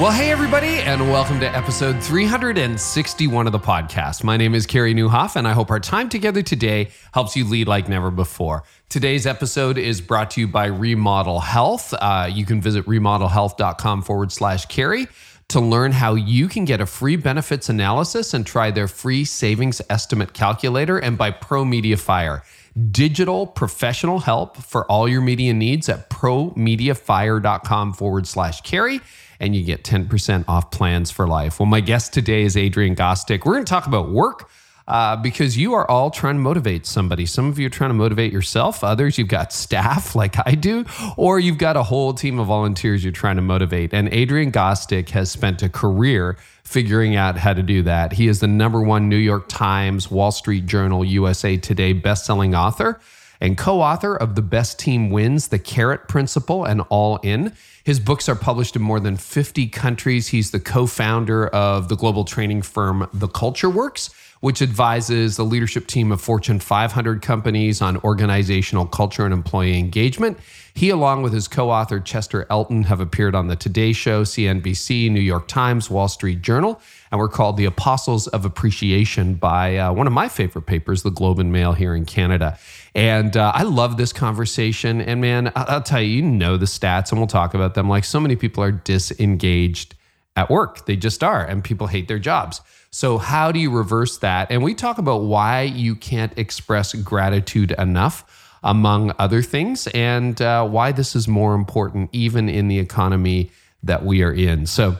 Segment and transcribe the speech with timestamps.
[0.00, 4.24] Well, hey, everybody, and welcome to episode 361 of the podcast.
[4.24, 7.68] My name is Carey Nieuwhof, and I hope our time together today helps you lead
[7.68, 8.64] like never before.
[8.88, 11.92] Today's episode is brought to you by Remodel Health.
[11.92, 15.06] Uh, you can visit remodelhealth.com forward slash Carey
[15.48, 19.82] to learn how you can get a free benefits analysis and try their free savings
[19.90, 22.42] estimate calculator, and by Pro Media Fire
[22.90, 29.00] digital professional help for all your media needs at promediafire.com forward slash Carey
[29.42, 31.58] and you get 10% off plans for life.
[31.58, 33.44] Well, my guest today is Adrian Gostick.
[33.44, 34.48] We're going to talk about work.
[34.88, 37.24] Uh, because you are all trying to motivate somebody.
[37.24, 38.82] Some of you are trying to motivate yourself.
[38.82, 40.84] Others, you've got staff like I do,
[41.16, 43.94] or you've got a whole team of volunteers you're trying to motivate.
[43.94, 48.12] And Adrian Gostick has spent a career figuring out how to do that.
[48.12, 53.00] He is the number one New York Times, Wall Street Journal, USA Today bestselling author
[53.42, 57.52] and co author of The Best Team Wins, The Carrot Principle, and All In.
[57.82, 60.28] His books are published in more than 50 countries.
[60.28, 65.44] He's the co founder of the global training firm The Culture Works, which advises the
[65.44, 70.38] leadership team of Fortune 500 companies on organizational culture and employee engagement.
[70.74, 75.10] He, along with his co author Chester Elton, have appeared on The Today Show, CNBC,
[75.10, 79.92] New York Times, Wall Street Journal, and were called the Apostles of Appreciation by uh,
[79.92, 82.56] one of my favorite papers, The Globe and Mail, here in Canada.
[82.94, 85.00] And uh, I love this conversation.
[85.00, 87.88] And man, I'll tell you, you know the stats, and we'll talk about them.
[87.88, 89.94] Like so many people are disengaged
[90.36, 92.62] at work, they just are, and people hate their jobs.
[92.90, 94.50] So, how do you reverse that?
[94.50, 100.66] And we talk about why you can't express gratitude enough, among other things, and uh,
[100.66, 103.50] why this is more important even in the economy
[103.82, 104.66] that we are in.
[104.66, 104.96] So,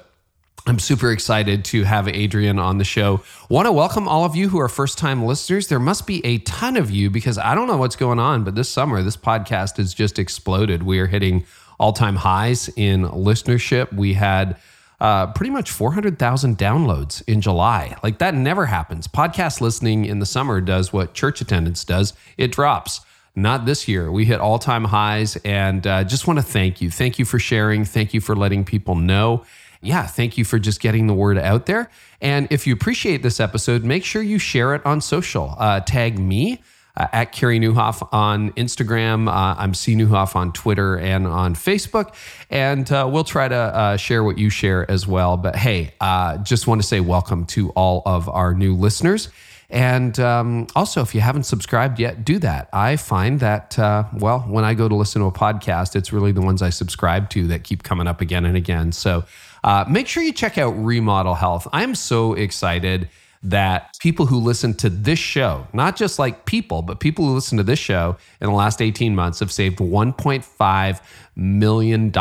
[0.64, 3.22] I'm super excited to have Adrian on the show.
[3.48, 5.66] Want to welcome all of you who are first time listeners.
[5.66, 8.54] There must be a ton of you because I don't know what's going on, but
[8.54, 10.84] this summer, this podcast has just exploded.
[10.84, 11.44] We are hitting
[11.80, 13.92] all time highs in listenership.
[13.92, 14.56] We had
[15.00, 17.96] uh, pretty much 400,000 downloads in July.
[18.04, 19.08] Like that never happens.
[19.08, 23.00] Podcast listening in the summer does what church attendance does it drops.
[23.34, 24.12] Not this year.
[24.12, 26.88] We hit all time highs and uh, just want to thank you.
[26.88, 27.84] Thank you for sharing.
[27.84, 29.44] Thank you for letting people know
[29.82, 31.90] yeah, thank you for just getting the word out there.
[32.20, 35.54] And if you appreciate this episode, make sure you share it on social.
[35.58, 36.62] Uh, tag me.
[36.94, 39.26] Uh, at Carey Nieuwhof on Instagram.
[39.26, 42.14] Uh, I'm C Nieuwhof on Twitter and on Facebook.
[42.50, 45.38] And uh, we'll try to uh, share what you share as well.
[45.38, 49.30] But hey, uh, just want to say welcome to all of our new listeners.
[49.70, 52.68] And um, also, if you haven't subscribed yet, do that.
[52.74, 56.32] I find that, uh, well, when I go to listen to a podcast, it's really
[56.32, 58.92] the ones I subscribe to that keep coming up again and again.
[58.92, 59.24] So
[59.64, 61.68] uh, make sure you check out Remodel Health.
[61.72, 63.08] I'm so excited
[63.42, 67.58] that people who listen to this show, not just like people, but people who listen
[67.58, 71.00] to this show in the last 18 months have saved $1.5
[71.34, 72.12] million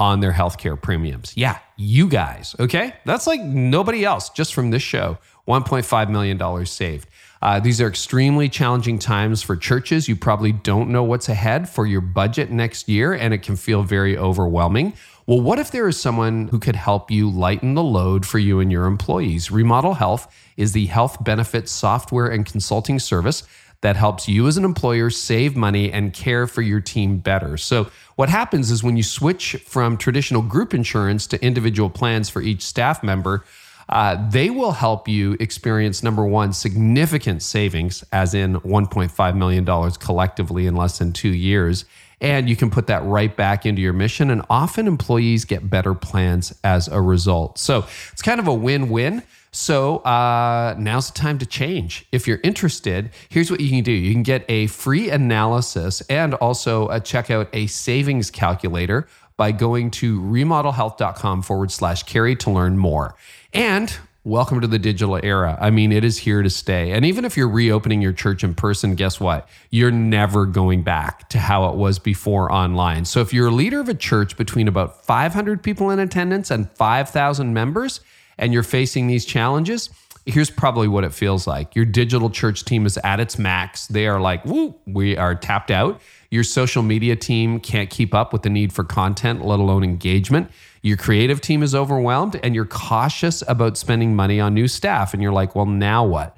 [0.00, 1.36] on their healthcare premiums.
[1.36, 2.94] Yeah, you guys, okay?
[3.04, 7.08] That's like nobody else, just from this show, $1.5 million saved.
[7.40, 10.08] Uh, these are extremely challenging times for churches.
[10.08, 13.82] You probably don't know what's ahead for your budget next year, and it can feel
[13.84, 14.94] very overwhelming.
[15.28, 18.60] Well, what if there is someone who could help you lighten the load for you
[18.60, 19.50] and your employees?
[19.50, 23.42] Remodel Health is the health benefits software and consulting service
[23.82, 27.58] that helps you as an employer save money and care for your team better.
[27.58, 32.40] So, what happens is when you switch from traditional group insurance to individual plans for
[32.40, 33.44] each staff member,
[33.90, 40.66] uh, they will help you experience number one, significant savings, as in $1.5 million collectively
[40.66, 41.84] in less than two years.
[42.20, 44.30] And you can put that right back into your mission.
[44.30, 47.58] And often employees get better plans as a result.
[47.58, 49.22] So it's kind of a win win.
[49.50, 52.06] So uh, now's the time to change.
[52.12, 56.34] If you're interested, here's what you can do you can get a free analysis and
[56.34, 62.50] also a, check out a savings calculator by going to remodelhealth.com forward slash Carey to
[62.50, 63.14] learn more.
[63.54, 63.96] And
[64.28, 65.56] welcome to the digital era.
[65.58, 66.92] I mean, it is here to stay.
[66.92, 69.48] And even if you're reopening your church in person, guess what?
[69.70, 73.06] You're never going back to how it was before online.
[73.06, 76.70] So if you're a leader of a church between about 500 people in attendance and
[76.72, 78.00] 5,000 members,
[78.36, 79.88] and you're facing these challenges,
[80.26, 81.74] here's probably what it feels like.
[81.74, 83.86] Your digital church team is at its max.
[83.86, 86.02] They are like, woo, we are tapped out.
[86.30, 90.50] Your social media team can't keep up with the need for content, let alone engagement.
[90.82, 95.14] Your creative team is overwhelmed and you're cautious about spending money on new staff.
[95.14, 96.36] And you're like, well, now what?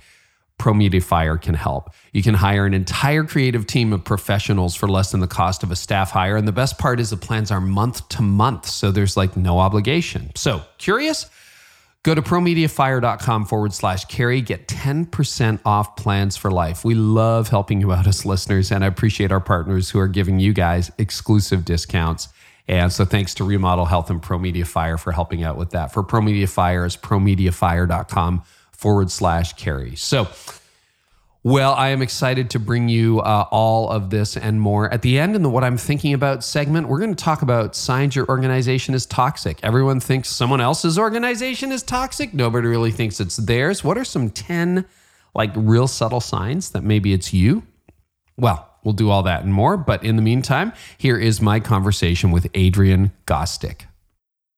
[0.61, 1.91] ProMediaFire can help.
[2.13, 5.71] You can hire an entire creative team of professionals for less than the cost of
[5.71, 6.37] a staff hire.
[6.37, 9.59] And the best part is the plans are month to month, so there's like no
[9.59, 10.31] obligation.
[10.35, 11.31] So, curious?
[12.03, 14.41] Go to promediafire.com forward slash carey.
[14.41, 16.83] Get 10% off plans for life.
[16.83, 20.39] We love helping you out as listeners, and I appreciate our partners who are giving
[20.39, 22.29] you guys exclusive discounts.
[22.71, 25.93] And so thanks to Remodel Health and ProMediaFire for helping out with that.
[25.93, 29.97] For ProMediaFire is promediafire.com forward slash carey.
[29.97, 30.29] So
[31.43, 34.89] well, I am excited to bring you uh, all of this and more.
[34.93, 37.75] At the end, in the What I'm Thinking About segment, we're going to talk about
[37.75, 39.59] signs your organization is toxic.
[39.65, 42.33] Everyone thinks someone else's organization is toxic.
[42.33, 43.83] Nobody really thinks it's theirs.
[43.83, 44.85] What are some 10
[45.35, 47.65] like real subtle signs that maybe it's you?
[48.37, 49.77] Well, we'll do all that and more.
[49.77, 53.83] But in the meantime, here is my conversation with Adrian Gostick.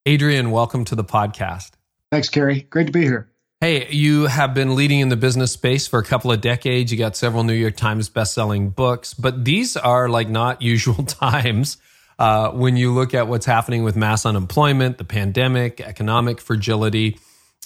[0.07, 1.73] Adrian, welcome to the podcast.
[2.11, 2.63] Thanks, Carey.
[2.63, 3.29] Great to be here.
[3.61, 6.91] Hey, you have been leading in the business space for a couple of decades.
[6.91, 11.77] You got several New York Times best-selling books, but these are like not usual times
[12.19, 17.19] uh, when you look at what's happening with mass unemployment, the pandemic, economic fragility,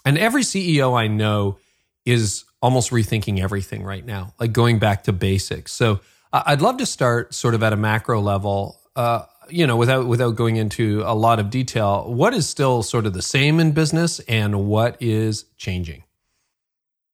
[0.04, 1.58] and every CEO I know
[2.04, 5.72] is almost rethinking everything right now, like going back to basics.
[5.72, 6.00] So
[6.32, 8.80] I'd love to start sort of at a macro level.
[8.94, 13.06] Uh, you know, without without going into a lot of detail, what is still sort
[13.06, 16.02] of the same in business, and what is changing?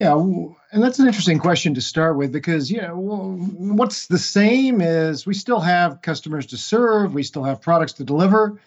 [0.01, 4.81] Yeah, and that's an interesting question to start with because you know what's the same
[4.81, 8.59] is we still have customers to serve, we still have products to deliver,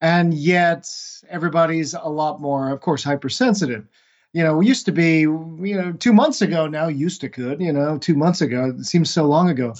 [0.00, 0.88] and yet
[1.28, 3.86] everybody's a lot more, of course, hypersensitive.
[4.32, 7.60] You know, we used to be, you know, two months ago now, used to could,
[7.60, 9.74] you know, two months ago, it seems so long ago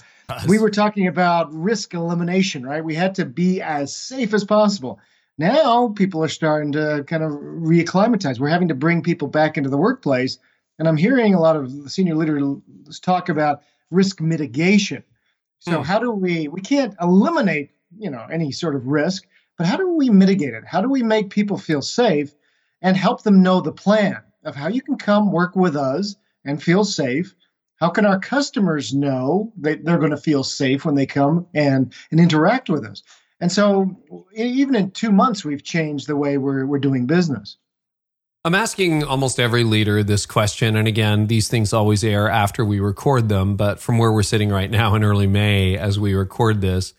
[0.46, 2.84] we were talking about risk elimination, right?
[2.84, 5.00] We had to be as safe as possible.
[5.38, 8.38] Now people are starting to kind of reacclimatize.
[8.38, 10.38] We're having to bring people back into the workplace.
[10.78, 15.02] And I'm hearing a lot of senior leaders talk about risk mitigation.
[15.58, 15.84] So mm.
[15.84, 19.26] how do we we can't eliminate, you know, any sort of risk,
[19.58, 20.64] but how do we mitigate it?
[20.64, 22.34] How do we make people feel safe
[22.82, 26.62] and help them know the plan of how you can come work with us and
[26.62, 27.34] feel safe
[27.80, 31.92] how can our customers know that they're going to feel safe when they come and,
[32.10, 33.02] and interact with us?
[33.40, 33.96] And so,
[34.34, 37.56] even in two months, we've changed the way we're, we're doing business.
[38.44, 40.76] I'm asking almost every leader this question.
[40.76, 43.56] And again, these things always air after we record them.
[43.56, 46.92] But from where we're sitting right now in early May as we record this,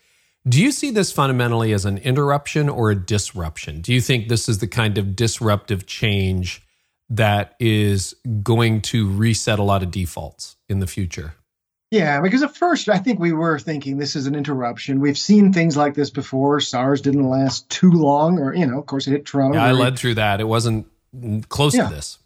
[0.48, 3.80] do you see this fundamentally as an interruption or a disruption?
[3.80, 6.60] Do you think this is the kind of disruptive change
[7.10, 11.34] that is going to reset a lot of defaults in the future?
[11.90, 14.98] Yeah, because at first I think we were thinking this is an interruption.
[14.98, 16.58] We've seen things like this before.
[16.58, 19.58] SARS didn't last too long, or, you know, of course it hit Toronto.
[19.58, 20.40] Yeah, I led through that.
[20.40, 20.86] It wasn't
[21.50, 21.88] close yeah.
[21.88, 22.18] to this.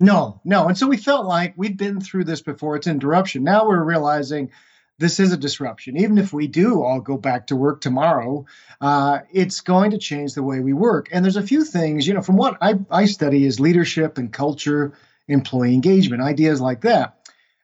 [0.00, 0.66] No, no.
[0.66, 2.74] And so we felt like we'd been through this before.
[2.74, 3.44] It's interruption.
[3.44, 4.50] Now we're realizing
[5.02, 5.96] this is a disruption.
[5.96, 8.46] Even if we do all go back to work tomorrow,
[8.80, 11.08] uh, it's going to change the way we work.
[11.10, 14.32] And there's a few things, you know, from what I, I study is leadership and
[14.32, 14.92] culture,
[15.26, 17.18] employee engagement, ideas like that.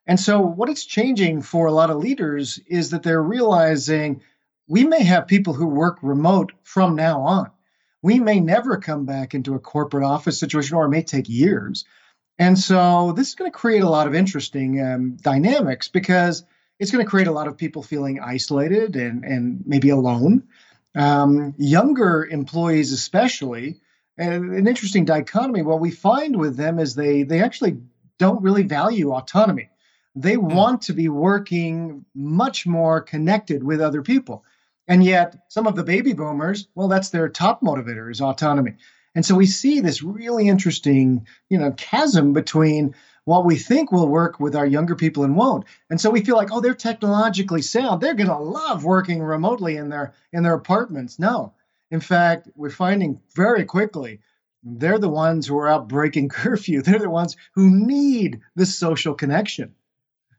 [0.05, 4.23] And so what it's changing for a lot of leaders is that they're realizing
[4.67, 7.51] we may have people who work remote from now on.
[8.03, 11.85] We may never come back into a corporate office situation, or it may take years.
[12.37, 16.43] And so this is going to create a lot of interesting um, dynamics because–
[16.79, 20.45] it's going to create a lot of people feeling isolated and, and maybe alone.
[20.95, 23.81] Um, younger employees, especially,
[24.17, 25.63] and an interesting dichotomy.
[25.63, 27.79] What we find with them is they they actually
[28.19, 29.71] don't really value autonomy.
[30.17, 30.55] They mm.
[30.55, 34.45] want to be working much more connected with other people.
[34.89, 38.77] And yet, some of the baby boomers, well, that's their top motivator is autonomy.
[39.15, 42.95] And so we see this really interesting, you know, chasm between
[43.29, 45.67] what we think will work with our younger people and won't.
[45.91, 48.01] And so we feel like, oh, they're technologically sound.
[48.01, 51.19] They're going to love working remotely in their in their apartments.
[51.19, 51.53] No.
[51.91, 54.21] In fact, we're finding very quickly
[54.63, 56.81] they're the ones who are out breaking curfew.
[56.81, 59.75] They're the ones who need this social connection.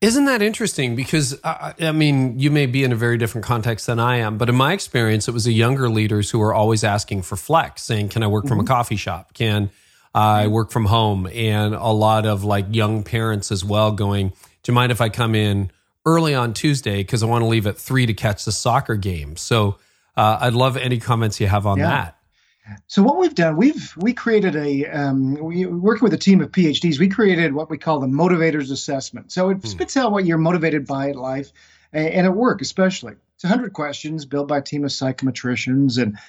[0.01, 0.96] Isn't that interesting?
[0.96, 4.39] Because uh, I mean, you may be in a very different context than I am,
[4.39, 7.84] but in my experience, it was the younger leaders who were always asking for flex,
[7.84, 8.50] saying, "Can I work mm-hmm.
[8.50, 8.74] from a mm-hmm.
[8.74, 9.36] coffee shop?
[9.36, 9.69] Can
[10.13, 14.30] I work from home and a lot of like young parents as well going,
[14.63, 15.72] Do you mind if I come in
[16.06, 16.98] early on Tuesday?
[16.98, 19.36] Because I want to leave at three to catch the soccer game.
[19.38, 19.78] So
[20.18, 21.89] uh, I'd love any comments you have on yeah.
[21.89, 22.16] that.
[22.88, 26.51] So what we've done, we've we created a um, we working with a team of
[26.51, 27.00] PhDs.
[27.00, 29.32] We created what we call the motivators assessment.
[29.32, 29.68] So it hmm.
[29.68, 31.51] spits out what you're motivated by at life,
[31.94, 33.13] and, and at work especially.
[33.36, 36.20] It's 100 questions built by a team of psychometricians and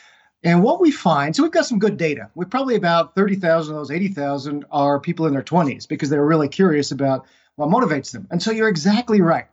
[0.42, 2.30] and what we find, so we've got some good data.
[2.34, 6.48] We probably about 30,000 of those 80,000 are people in their 20s because they're really
[6.48, 8.26] curious about what motivates them.
[8.30, 9.46] And so you're exactly right.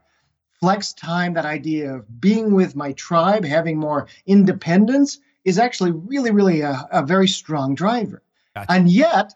[0.62, 6.32] Flex time, that idea of being with my tribe, having more independence, is actually really,
[6.32, 8.24] really a, a very strong driver.
[8.56, 8.72] Gotcha.
[8.72, 9.34] And yet,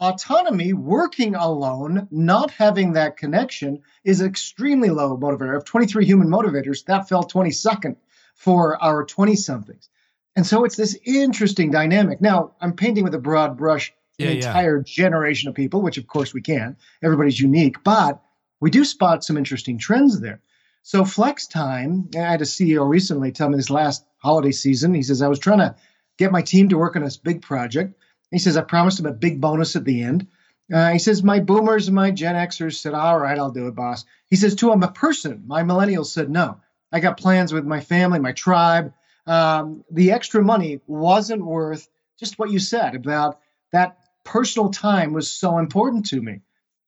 [0.00, 5.56] autonomy, working alone, not having that connection, is extremely low motivator.
[5.56, 7.96] Of 23 human motivators, that fell 22nd
[8.34, 9.88] for our 20 somethings.
[10.34, 12.20] And so it's this interesting dynamic.
[12.20, 14.84] Now, I'm painting with a broad brush yeah, an entire yeah.
[14.84, 16.76] generation of people, which of course we can.
[17.02, 18.22] Everybody's unique, but
[18.60, 20.40] we do spot some interesting trends there.
[20.82, 24.94] So flex time, I had a CEO recently tell me this last holiday season.
[24.94, 25.76] He says, I was trying to
[26.18, 27.94] get my team to work on this big project.
[28.30, 30.28] He says, I promised him a big bonus at the end.
[30.72, 33.74] Uh, he says, my boomers and my Gen Xers said, all right, I'll do it,
[33.74, 34.04] boss.
[34.28, 36.60] He says, to him, a person, my millennials said, no.
[36.90, 38.92] I got plans with my family, my tribe.
[39.26, 41.88] Um, the extra money wasn't worth
[42.18, 43.40] just what you said about
[43.72, 46.40] that personal time was so important to me.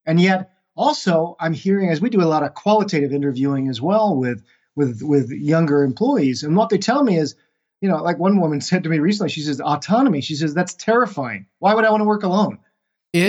[0.06, 4.16] And yet, also, I'm hearing as we do a lot of qualitative interviewing as well
[4.16, 4.42] with
[4.76, 7.36] with with younger employees, and what they tell me is,
[7.80, 10.20] you know, like one woman said to me recently, she says autonomy.
[10.20, 11.46] She says that's terrifying.
[11.60, 12.58] Why would I want to work alone?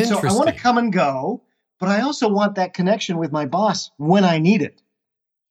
[0.09, 1.43] So I want to come and go,
[1.79, 4.81] but I also want that connection with my boss when I need it.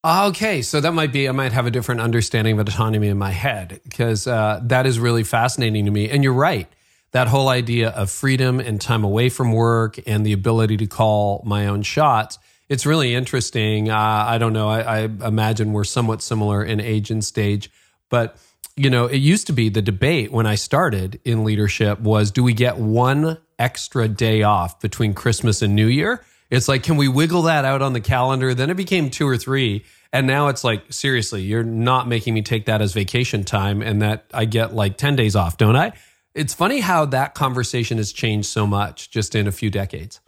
[0.04, 3.30] Okay, so that might be I might have a different understanding of autonomy in my
[3.30, 6.10] head because uh, that is really fascinating to me.
[6.10, 6.68] And you're right,
[7.12, 11.42] that whole idea of freedom and time away from work and the ability to call
[11.46, 12.38] my own shots.
[12.68, 13.88] It's really interesting.
[13.88, 14.68] Uh, I don't know.
[14.68, 17.70] I, I imagine we're somewhat similar in age and stage,
[18.10, 18.36] but
[18.76, 22.42] you know, it used to be the debate when I started in leadership was do
[22.42, 26.22] we get one extra day off between Christmas and New Year?
[26.50, 28.54] It's like, can we wiggle that out on the calendar?
[28.54, 29.84] Then it became two or three.
[30.12, 34.00] And now it's like, seriously, you're not making me take that as vacation time and
[34.02, 35.92] that I get like 10 days off, don't I?
[36.34, 40.20] It's funny how that conversation has changed so much just in a few decades.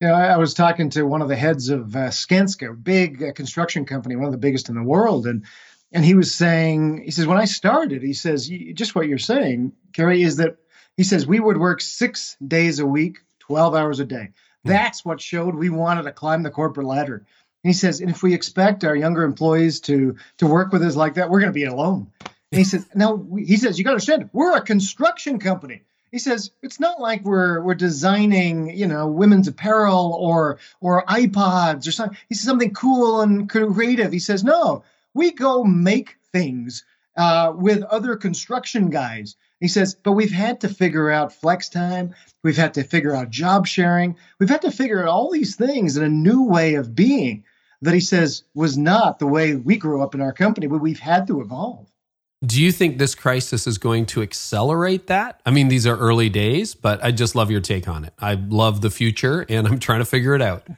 [0.00, 3.84] Yeah, I was talking to one of the heads of uh, Skanska, big uh, construction
[3.84, 5.44] company, one of the biggest in the world, and
[5.90, 9.72] and he was saying, he says, when I started, he says, just what you're saying,
[9.94, 10.56] Carey, is that
[10.98, 14.30] he says we would work six days a week, twelve hours a day.
[14.64, 17.24] That's what showed we wanted to climb the corporate ladder.
[17.64, 20.96] And he says, and if we expect our younger employees to to work with us
[20.96, 22.12] like that, we're going to be alone.
[22.52, 25.82] And he says, now he says, you got to understand, we're a construction company.
[26.10, 31.86] He says it's not like we're we're designing, you know, women's apparel or or iPods
[31.86, 32.16] or something.
[32.28, 34.12] He says something cool and creative.
[34.12, 36.84] He says, no, we go make things
[37.18, 39.36] uh, with other construction guys.
[39.60, 42.14] He says, but we've had to figure out flex time.
[42.44, 44.16] We've had to figure out job sharing.
[44.38, 47.44] We've had to figure out all these things in a new way of being
[47.82, 51.00] that he says was not the way we grew up in our company, but we've
[51.00, 51.88] had to evolve.
[52.46, 55.40] Do you think this crisis is going to accelerate that?
[55.44, 58.14] I mean, these are early days, but I just love your take on it.
[58.16, 60.66] I love the future and I'm trying to figure it out.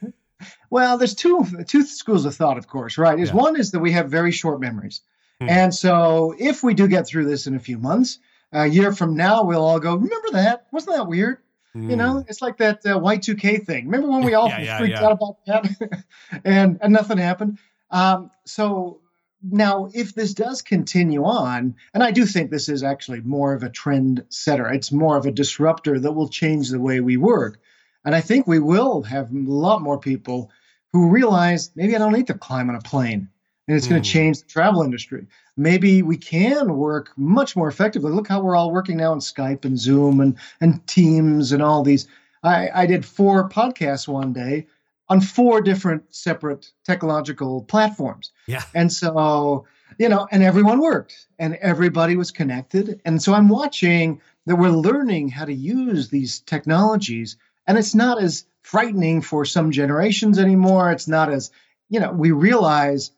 [0.70, 3.18] Well, there's two two schools of thought, of course, right?
[3.18, 3.34] Is yeah.
[3.34, 5.02] one is that we have very short memories.
[5.40, 5.48] Hmm.
[5.48, 8.18] And so if we do get through this in a few months,
[8.52, 10.66] a year from now, we'll all go, remember that?
[10.72, 11.38] Wasn't that weird?
[11.74, 11.90] Mm.
[11.90, 12.28] You know, hmm.
[12.28, 13.86] it's like that uh, Y2K thing.
[13.86, 15.06] Remember when we all yeah, yeah, freaked yeah.
[15.06, 16.04] out about that
[16.44, 17.58] and, and nothing happened?
[17.90, 19.00] Um, so
[19.42, 23.62] now, if this does continue on, and I do think this is actually more of
[23.62, 27.58] a trend setter, it's more of a disruptor that will change the way we work.
[28.04, 30.50] And I think we will have a lot more people
[30.92, 33.28] who realize maybe I don't need to climb on a plane
[33.68, 33.90] and it's mm.
[33.90, 35.26] going to change the travel industry.
[35.56, 38.12] Maybe we can work much more effectively.
[38.12, 41.82] Look how we're all working now on Skype and Zoom and, and Teams and all
[41.82, 42.08] these.
[42.42, 44.66] I, I did four podcasts one day
[45.08, 48.32] on four different separate technological platforms.
[48.46, 48.62] Yeah.
[48.74, 49.66] And so,
[49.98, 53.00] you know, and everyone worked and everybody was connected.
[53.04, 57.36] And so I'm watching that we're learning how to use these technologies.
[57.66, 60.92] And it's not as frightening for some generations anymore.
[60.92, 61.50] It's not as,
[61.88, 63.10] you know, we realize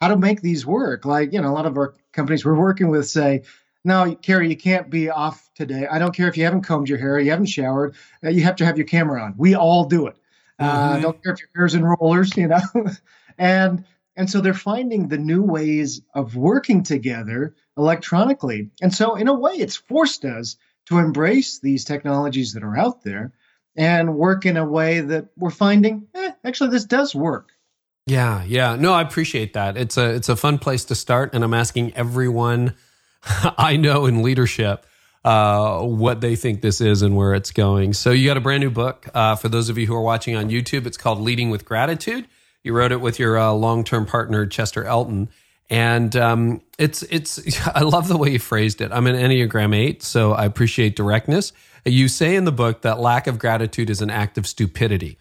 [0.00, 1.04] how to make these work.
[1.04, 3.42] Like, you know, a lot of our companies we're working with say,
[3.84, 5.86] no, Carey, you can't be off today.
[5.86, 8.56] I don't care if you haven't combed your hair, you haven't showered, uh, you have
[8.56, 9.34] to have your camera on.
[9.36, 10.16] We all do it.
[10.58, 11.02] Uh, mm-hmm.
[11.02, 12.60] don't care if your hair's in rollers, you know.
[13.38, 13.84] and
[14.16, 18.70] and so they're finding the new ways of working together electronically.
[18.80, 23.02] And so in a way, it's forced us to embrace these technologies that are out
[23.02, 23.32] there
[23.76, 27.50] and work in a way that we're finding, eh, actually, this does work.
[28.06, 28.76] Yeah, yeah.
[28.76, 29.76] No, I appreciate that.
[29.76, 32.74] It's a it's a fun place to start, and I'm asking everyone
[33.58, 34.86] I know in leadership
[35.24, 37.94] uh, what they think this is and where it's going.
[37.94, 40.36] So you got a brand new book uh, for those of you who are watching
[40.36, 40.86] on YouTube.
[40.86, 42.28] It's called Leading with Gratitude.
[42.62, 45.28] You wrote it with your uh, long term partner Chester Elton,
[45.68, 47.66] and um, it's it's.
[47.74, 48.92] I love the way you phrased it.
[48.92, 51.52] I'm an Enneagram Eight, so I appreciate directness.
[51.84, 55.18] You say in the book that lack of gratitude is an act of stupidity.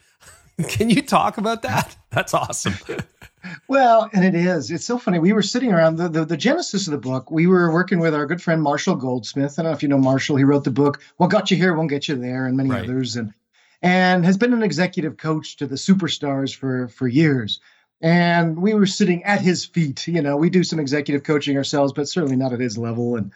[0.69, 1.95] Can you talk about that?
[2.11, 2.75] That's awesome.
[3.67, 4.71] well, and it is.
[4.71, 5.19] It's so funny.
[5.19, 7.29] We were sitting around the, the, the genesis of the book.
[7.29, 9.59] We were working with our good friend Marshall Goldsmith.
[9.59, 10.37] I don't know if you know Marshall.
[10.37, 12.83] He wrote the book "What Got You Here Won't Get You There" and many right.
[12.83, 13.33] others, and
[13.81, 17.59] and has been an executive coach to the superstars for for years.
[18.01, 20.07] And we were sitting at his feet.
[20.07, 23.17] You know, we do some executive coaching ourselves, but certainly not at his level.
[23.17, 23.31] And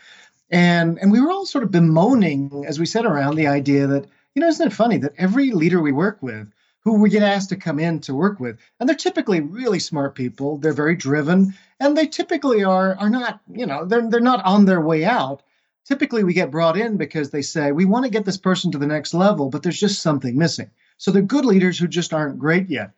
[0.50, 4.06] and and we were all sort of bemoaning as we sat around the idea that
[4.36, 6.48] you know, isn't it funny that every leader we work with
[6.96, 8.60] who we get asked to come in to work with.
[8.80, 10.58] And they're typically really smart people.
[10.58, 14.66] They're very driven, and they typically are are not, you know, they're they're not on
[14.66, 15.44] their way out.
[15.86, 18.78] Typically, we get brought in because they say we want to get this person to
[18.78, 20.70] the next level, but there's just something missing.
[20.98, 22.92] So they're good leaders who just aren't great yet.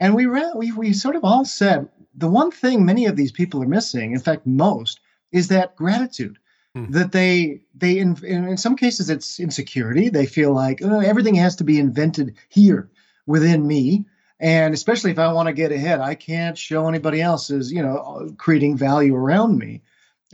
[0.00, 3.32] And we ran, we we sort of all said the one thing many of these
[3.32, 5.00] people are missing, in fact, most,
[5.32, 6.38] is that gratitude.
[6.74, 6.90] Hmm.
[6.90, 10.08] That they they in, in some cases it's insecurity.
[10.08, 12.90] They feel like oh, everything has to be invented here
[13.26, 14.04] within me.
[14.40, 17.82] And especially if i want to get ahead i can't show anybody else as you
[17.82, 19.82] know creating value around me.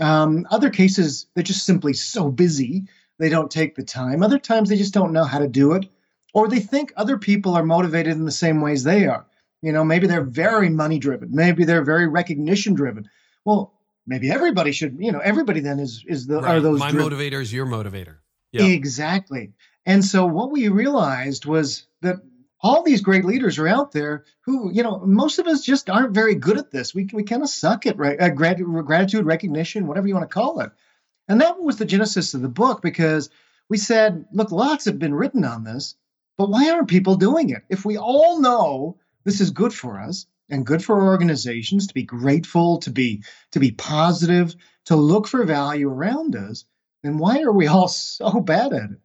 [0.01, 2.85] Um, other cases they're just simply so busy
[3.19, 4.23] they don't take the time.
[4.23, 5.87] Other times they just don't know how to do it
[6.33, 9.27] or they think other people are motivated in the same ways they are.
[9.61, 13.09] You know maybe they're very money driven maybe they're very recognition driven
[13.45, 13.75] well
[14.07, 16.57] maybe everybody should you know everybody then is is the right.
[16.57, 17.11] are those my driven.
[17.11, 18.17] motivator is your motivator.
[18.67, 19.53] Exactly.
[19.87, 22.17] And so what we realized was that
[22.63, 26.15] all these great leaders are out there who, you know, most of us just aren't
[26.15, 26.95] very good at this.
[26.95, 30.61] We, we kind of suck at right, uh, gratitude, recognition, whatever you want to call
[30.61, 30.71] it.
[31.29, 33.31] And that was the genesis of the book because
[33.69, 35.95] we said, look, lots have been written on this,
[36.37, 37.63] but why aren't people doing it?
[37.69, 42.03] If we all know this is good for us and good for organizations to be
[42.03, 44.55] grateful, to be to be positive,
[44.87, 46.65] to look for value around us,
[47.03, 49.01] then why are we all so bad at it?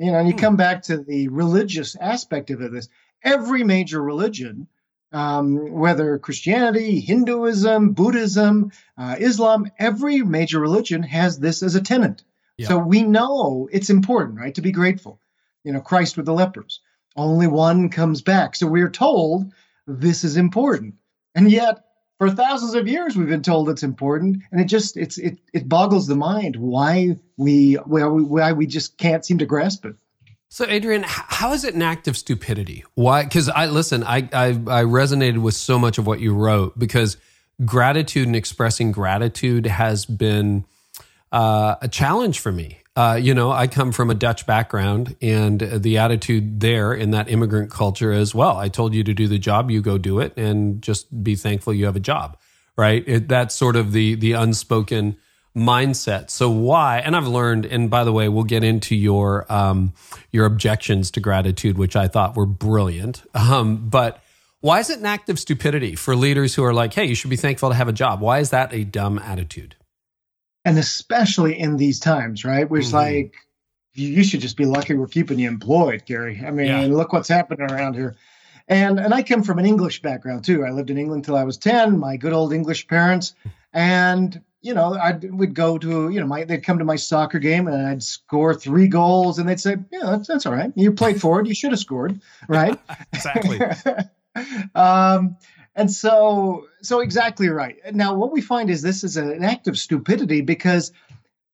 [0.00, 0.40] You know, and you hmm.
[0.40, 2.88] come back to the religious aspect of this.
[3.22, 4.66] Every major religion,
[5.12, 12.22] um, whether Christianity, Hinduism, Buddhism, uh, Islam, every major religion has this as a tenet.
[12.56, 12.68] Yeah.
[12.68, 15.20] So we know it's important, right, to be grateful.
[15.64, 16.80] You know, Christ with the lepers,
[17.14, 18.56] only one comes back.
[18.56, 19.52] So we're told
[19.86, 20.94] this is important.
[21.34, 21.84] And yet,
[22.20, 25.66] for thousands of years we've been told it's important and it just it's it, it
[25.66, 29.96] boggles the mind why we why we, why we just can't seem to grasp it.
[30.50, 32.84] So adrian how is it an act of stupidity?
[32.94, 36.78] Why because i listen I, I i resonated with so much of what you wrote
[36.78, 37.16] because
[37.64, 40.66] gratitude and expressing gratitude has been
[41.32, 45.58] uh, a challenge for me uh, you know, I come from a Dutch background, and
[45.58, 48.58] the attitude there in that immigrant culture as well.
[48.58, 51.72] I told you to do the job, you go do it, and just be thankful
[51.72, 52.36] you have a job,
[52.76, 53.02] right?
[53.06, 55.16] It, that's sort of the the unspoken
[55.56, 56.28] mindset.
[56.28, 56.98] So why?
[56.98, 57.64] And I've learned.
[57.64, 59.94] And by the way, we'll get into your um,
[60.30, 63.22] your objections to gratitude, which I thought were brilliant.
[63.34, 64.22] Um, but
[64.60, 67.30] why is it an act of stupidity for leaders who are like, "Hey, you should
[67.30, 68.20] be thankful to have a job"?
[68.20, 69.74] Why is that a dumb attitude?
[70.64, 72.68] And especially in these times, right?
[72.68, 72.96] Which mm-hmm.
[72.96, 73.34] like
[73.94, 76.42] you should just be lucky we're keeping you employed, Gary.
[76.46, 76.86] I mean, yeah.
[76.86, 78.16] look what's happening around here.
[78.68, 80.64] And and I come from an English background too.
[80.64, 83.34] I lived in England till I was 10, my good old English parents.
[83.72, 87.38] And you know, I would go to, you know, my they'd come to my soccer
[87.38, 90.72] game and I'd score three goals and they'd say, Yeah, that's, that's all right.
[90.76, 92.78] You played forward, you should have scored, right?
[93.12, 93.58] exactly.
[94.74, 95.36] um,
[95.80, 97.78] and so, so exactly right.
[97.94, 100.92] Now, what we find is this is an act of stupidity because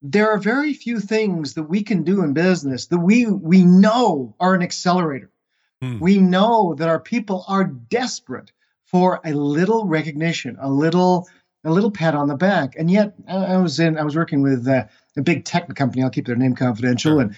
[0.03, 4.35] there are very few things that we can do in business that we we know
[4.41, 5.31] are an accelerator.
[5.81, 6.01] Hmm.
[6.01, 8.51] We know that our people are desperate
[8.85, 11.29] for a little recognition, a little
[11.65, 12.75] a little pat on the back.
[12.77, 14.87] And yet, I was in I was working with uh,
[15.17, 16.03] a big tech company.
[16.03, 17.21] I'll keep their name confidential, sure.
[17.21, 17.37] and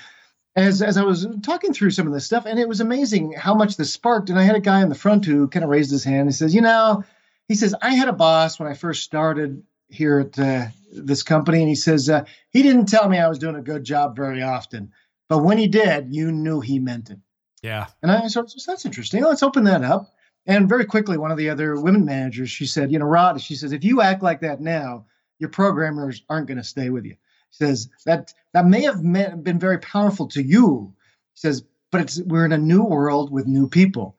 [0.59, 3.55] as as I was talking through some of this stuff, and it was amazing how
[3.55, 4.29] much this sparked.
[4.29, 6.29] And I had a guy in the front who kind of raised his hand.
[6.29, 7.05] He says, "You know,"
[7.47, 11.61] he says, "I had a boss when I first started here at uh, this company,
[11.61, 14.43] and he says uh, he didn't tell me I was doing a good job very
[14.43, 14.93] often,
[15.29, 17.19] but when he did, you knew he meant it."
[17.63, 17.87] Yeah.
[18.03, 19.23] And I sort of said, "That's interesting.
[19.23, 20.13] Let's open that up."
[20.47, 23.55] And very quickly, one of the other women managers, she said, "You know, Rod," she
[23.55, 25.07] says, "if you act like that now,
[25.39, 27.17] your programmers aren't going to stay with you."
[27.51, 30.95] Says that that may have been very powerful to you.
[31.35, 34.17] He says, but it's we're in a new world with new people.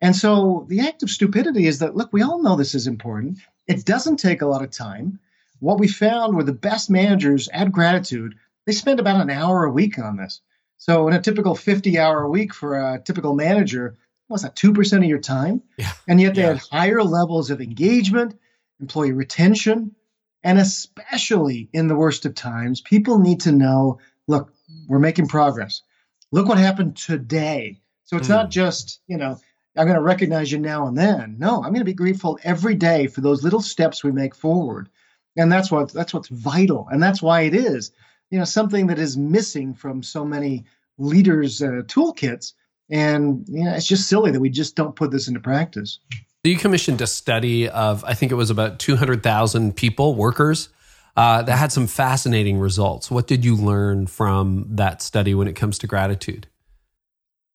[0.00, 3.38] And so the act of stupidity is that look, we all know this is important.
[3.66, 5.18] It doesn't take a lot of time.
[5.60, 9.72] What we found were the best managers at gratitude, they spend about an hour a
[9.72, 10.40] week on this.
[10.76, 13.96] So in a typical 50 hour week for a typical manager,
[14.28, 15.62] what's that, 2% of your time?
[15.76, 15.90] Yeah.
[16.06, 16.48] And yet they yeah.
[16.48, 18.38] had higher levels of engagement,
[18.80, 19.96] employee retention,
[20.44, 23.98] and especially in the worst of times, people need to know
[24.28, 24.52] look,
[24.88, 25.82] we're making progress.
[26.30, 27.80] Look what happened today.
[28.04, 28.32] So it's mm.
[28.32, 29.38] not just, you know,
[29.76, 31.36] I'm going to recognize you now and then.
[31.38, 34.88] No, I'm going to be grateful every day for those little steps we make forward.
[35.36, 36.88] And that's what that's what's vital.
[36.90, 37.92] And that's why it is,
[38.30, 40.64] you know, something that is missing from so many
[40.98, 42.54] leaders' uh, toolkits.
[42.90, 46.00] And you know, it's just silly that we just don't put this into practice.
[46.44, 50.68] You commissioned a study of, I think it was about 200,000 people, workers,
[51.16, 53.10] uh, that had some fascinating results.
[53.10, 56.46] What did you learn from that study when it comes to gratitude?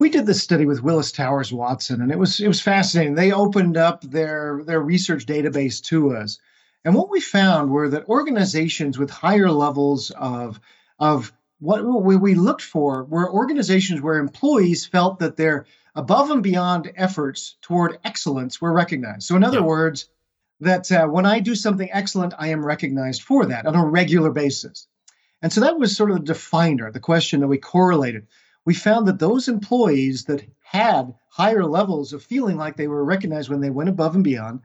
[0.04, 3.16] we did this study with Willis Towers Watson, and it was it was fascinating.
[3.16, 6.40] They opened up their their research database to us,
[6.84, 10.60] and what we found were that organizations with higher levels of
[11.00, 11.32] of
[11.64, 17.56] what we looked for were organizations where employees felt that their above and beyond efforts
[17.62, 19.24] toward excellence were recognized.
[19.24, 19.66] So, in other yeah.
[19.66, 20.10] words,
[20.60, 24.32] that uh, when I do something excellent, I am recognized for that on a regular
[24.32, 24.88] basis.
[25.42, 28.28] And so that was sort of the definer, the question that we correlated
[28.66, 33.50] we found that those employees that had higher levels of feeling like they were recognized
[33.50, 34.62] when they went above and beyond,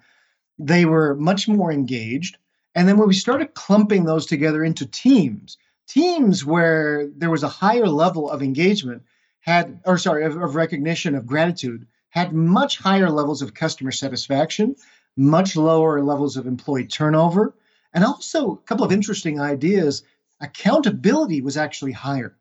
[0.58, 2.38] they were much more engaged.
[2.74, 5.58] And then when we started clumping those together into teams,
[5.88, 9.02] teams where there was a higher level of engagement
[9.40, 14.76] had, or sorry, of, of recognition of gratitude, had much higher levels of customer satisfaction,
[15.16, 17.54] much lower levels of employee turnover,
[17.92, 20.02] and also a couple of interesting ideas.
[20.40, 22.36] Accountability was actually higher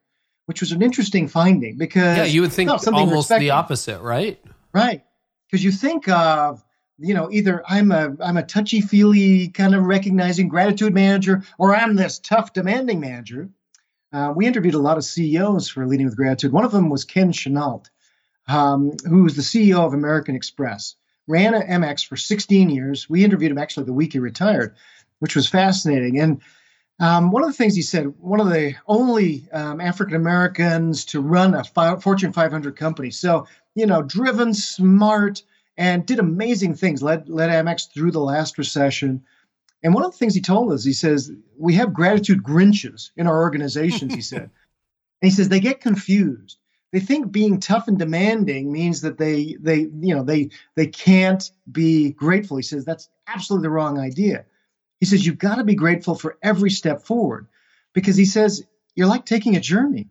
[0.48, 4.42] which was an interesting finding because yeah, you would think almost the opposite, right?
[4.74, 5.04] Right,
[5.46, 6.64] because you think of
[7.00, 11.76] you know either I'm a I'm a touchy feely kind of recognizing gratitude manager, or
[11.76, 13.50] I'm this tough demanding manager.
[14.14, 16.54] Uh, we interviewed a lot of CEOs for Leading with Gratitude.
[16.54, 17.84] One of them was Ken Chenault,
[18.48, 20.96] um, who was the CEO of American Express,
[21.28, 23.10] ran at Amex for 16 years.
[23.10, 24.76] We interviewed him actually the week he retired,
[25.20, 26.20] which was fascinating.
[26.20, 26.42] And
[27.00, 31.22] um, one of the things he said, one of the only um, African Americans to
[31.22, 33.12] run a fi- Fortune 500 company.
[33.12, 35.44] So, you know, driven, smart,
[35.78, 39.24] and did amazing things, led, led Amex through the last recession.
[39.84, 43.28] And one of the things he told us, he says, we have gratitude Grinches in
[43.28, 44.50] our organizations, he said.
[45.20, 46.60] And he says, they get confused.
[46.94, 51.50] They think being tough and demanding means that they, they, you know, they, they can't
[51.72, 52.58] be grateful.
[52.58, 54.46] He says, that's absolutely the wrong idea
[55.00, 57.48] he says, You've got to be grateful for every step forward
[57.94, 58.64] because he says,
[58.96, 60.10] You're like taking a journey.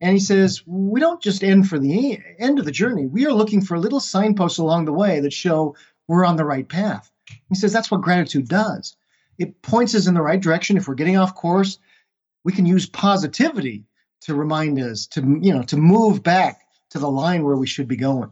[0.00, 3.06] And he says, We don't just end for the end of the journey.
[3.06, 5.76] We are looking for little signposts along the way that show
[6.08, 7.10] we're on the right path.
[7.48, 8.96] He says, That's what gratitude does.
[9.38, 10.76] It points us in the right direction.
[10.76, 11.78] If we're getting off course,
[12.44, 13.84] we can use positivity
[14.22, 17.88] to remind us to, you know, to move back to the line where we should
[17.88, 18.30] be going.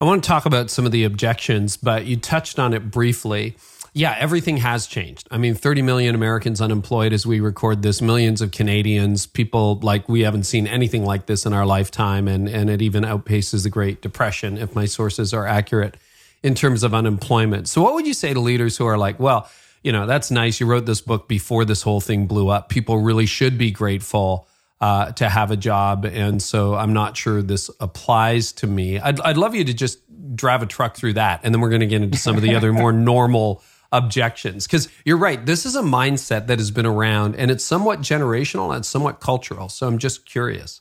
[0.00, 3.56] I want to talk about some of the objections, but you touched on it briefly
[3.94, 5.28] yeah, everything has changed.
[5.30, 10.08] I mean, 30 million Americans unemployed as we record this, millions of Canadians, people like
[10.08, 12.26] we haven't seen anything like this in our lifetime.
[12.26, 15.98] And, and it even outpaces the Great Depression, if my sources are accurate,
[16.42, 17.68] in terms of unemployment.
[17.68, 19.50] So, what would you say to leaders who are like, well,
[19.82, 20.58] you know, that's nice.
[20.58, 22.70] You wrote this book before this whole thing blew up.
[22.70, 24.48] People really should be grateful
[24.80, 26.06] uh, to have a job.
[26.06, 28.98] And so I'm not sure this applies to me.
[28.98, 29.98] I'd, I'd love you to just
[30.34, 31.40] drive a truck through that.
[31.42, 34.66] And then we're going to get into some of the other more normal objections.
[34.66, 38.74] Because you're right, this is a mindset that has been around and it's somewhat generational
[38.74, 39.68] and somewhat cultural.
[39.68, 40.80] So I'm just curious.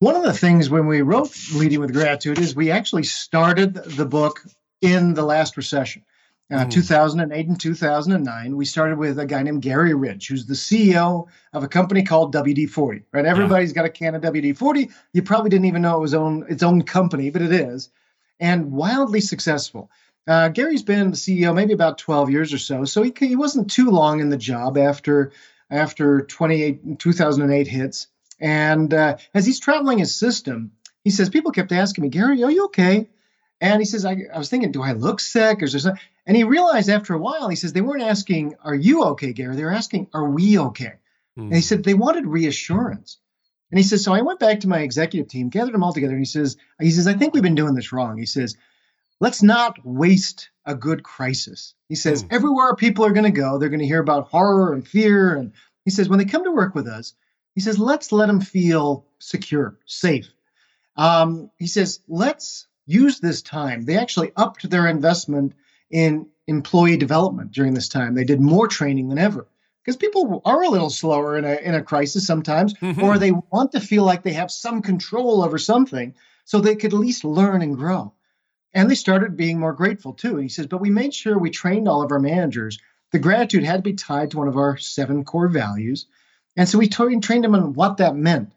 [0.00, 4.04] One of the things when we wrote Leading with Gratitude is we actually started the
[4.04, 4.42] book
[4.82, 6.04] in the last recession.
[6.52, 6.70] Uh, mm.
[6.70, 11.64] 2008 and 2009, we started with a guy named Gary Ridge, who's the CEO of
[11.64, 13.02] a company called WD 40.
[13.12, 13.24] Right?
[13.24, 13.76] Everybody's yeah.
[13.76, 14.90] got a can of WD 40.
[15.14, 17.88] You probably didn't even know it was own its own company, but it is,
[18.40, 19.90] and wildly successful.
[20.26, 23.70] Uh, Gary's been the CEO maybe about 12 years or so, so he, he wasn't
[23.70, 25.32] too long in the job after
[25.70, 28.06] after 28, 2008 hits.
[28.40, 32.50] And uh, as he's traveling his system, he says people kept asking me, Gary, are
[32.50, 33.08] you okay?
[33.60, 35.62] And he says, I, I was thinking, do I look sick?
[35.62, 36.00] Or something?
[36.26, 39.56] And he realized after a while, he says, they weren't asking, are you okay, Gary?
[39.56, 40.94] They were asking, are we okay?
[41.38, 41.44] Mm.
[41.44, 43.18] And he said, they wanted reassurance.
[43.70, 46.12] And he says, so I went back to my executive team, gathered them all together,
[46.12, 48.18] and he says, he says, I think we've been doing this wrong.
[48.18, 48.56] He says,
[49.20, 51.74] let's not waste a good crisis.
[51.88, 52.32] He says, mm.
[52.32, 55.34] everywhere people are going to go, they're going to hear about horror and fear.
[55.34, 55.52] And
[55.84, 57.14] he says, when they come to work with us,
[57.54, 60.28] he says, let's let them feel secure, safe.
[60.96, 63.84] Um, he says, let's use this time.
[63.84, 65.54] They actually upped their investment
[65.90, 68.14] in employee development during this time.
[68.14, 69.46] They did more training than ever
[69.82, 73.02] because people are a little slower in a, in a crisis sometimes, mm-hmm.
[73.02, 76.92] or they want to feel like they have some control over something so they could
[76.92, 78.12] at least learn and grow.
[78.74, 80.34] And they started being more grateful too.
[80.34, 82.78] And he says, but we made sure we trained all of our managers.
[83.12, 86.06] The gratitude had to be tied to one of our seven core values.
[86.56, 88.52] And so we trained them on what that meant.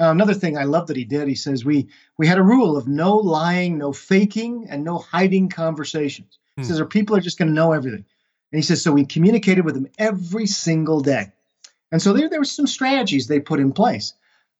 [0.00, 2.76] Uh, another thing I love that he did, he says we we had a rule
[2.76, 6.38] of no lying, no faking, and no hiding conversations.
[6.54, 6.68] He hmm.
[6.68, 8.04] says our people are just going to know everything.
[8.52, 11.32] And he says so we communicated with them every single day.
[11.90, 14.12] And so there there were some strategies they put in place.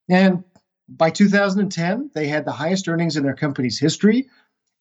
[0.08, 0.42] And
[0.88, 4.28] by 2010, they had the highest earnings in their company's history.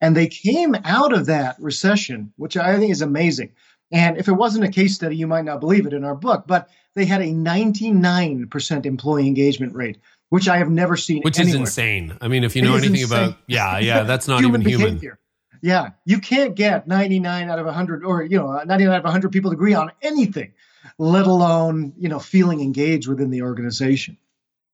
[0.01, 3.51] And they came out of that recession, which I think is amazing.
[3.91, 6.45] And if it wasn't a case study, you might not believe it in our book,
[6.45, 9.97] but they had a 99% employee engagement rate,
[10.29, 11.21] which I have never seen.
[11.21, 11.63] Which anywhere.
[11.63, 12.17] is insane.
[12.21, 13.17] I mean, if you know anything insane.
[13.17, 14.93] about, yeah, yeah, that's not human even human.
[14.95, 15.19] Behavior.
[15.61, 19.31] Yeah, you can't get 99 out of 100 or, you know, 99 out of 100
[19.31, 20.53] people to agree on anything,
[20.99, 24.17] let alone, you know, feeling engaged within the organization.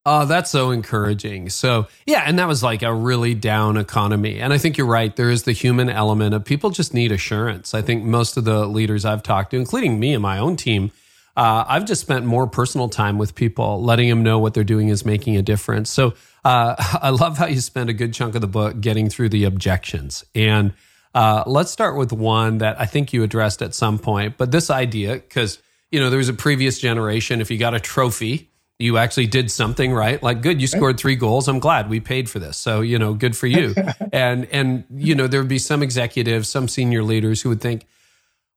[0.05, 1.49] Oh, that's so encouraging.
[1.49, 4.39] So, yeah, and that was like a really down economy.
[4.39, 5.15] And I think you're right.
[5.15, 7.73] There is the human element of people just need assurance.
[7.73, 10.91] I think most of the leaders I've talked to, including me and my own team,
[11.37, 14.89] uh, I've just spent more personal time with people, letting them know what they're doing
[14.89, 15.89] is making a difference.
[15.89, 19.29] So, uh, I love how you spend a good chunk of the book getting through
[19.29, 20.25] the objections.
[20.35, 20.73] And
[21.15, 24.37] uh, let's start with one that I think you addressed at some point.
[24.37, 25.59] But this idea, because,
[25.91, 28.49] you know, there was a previous generation, if you got a trophy,
[28.84, 30.22] you actually did something right.
[30.22, 31.48] Like good you scored three goals.
[31.48, 32.58] I'm glad we paid for this.
[32.58, 33.74] So you know good for you.
[34.12, 37.88] And and you know there would be some executives some senior leaders who would think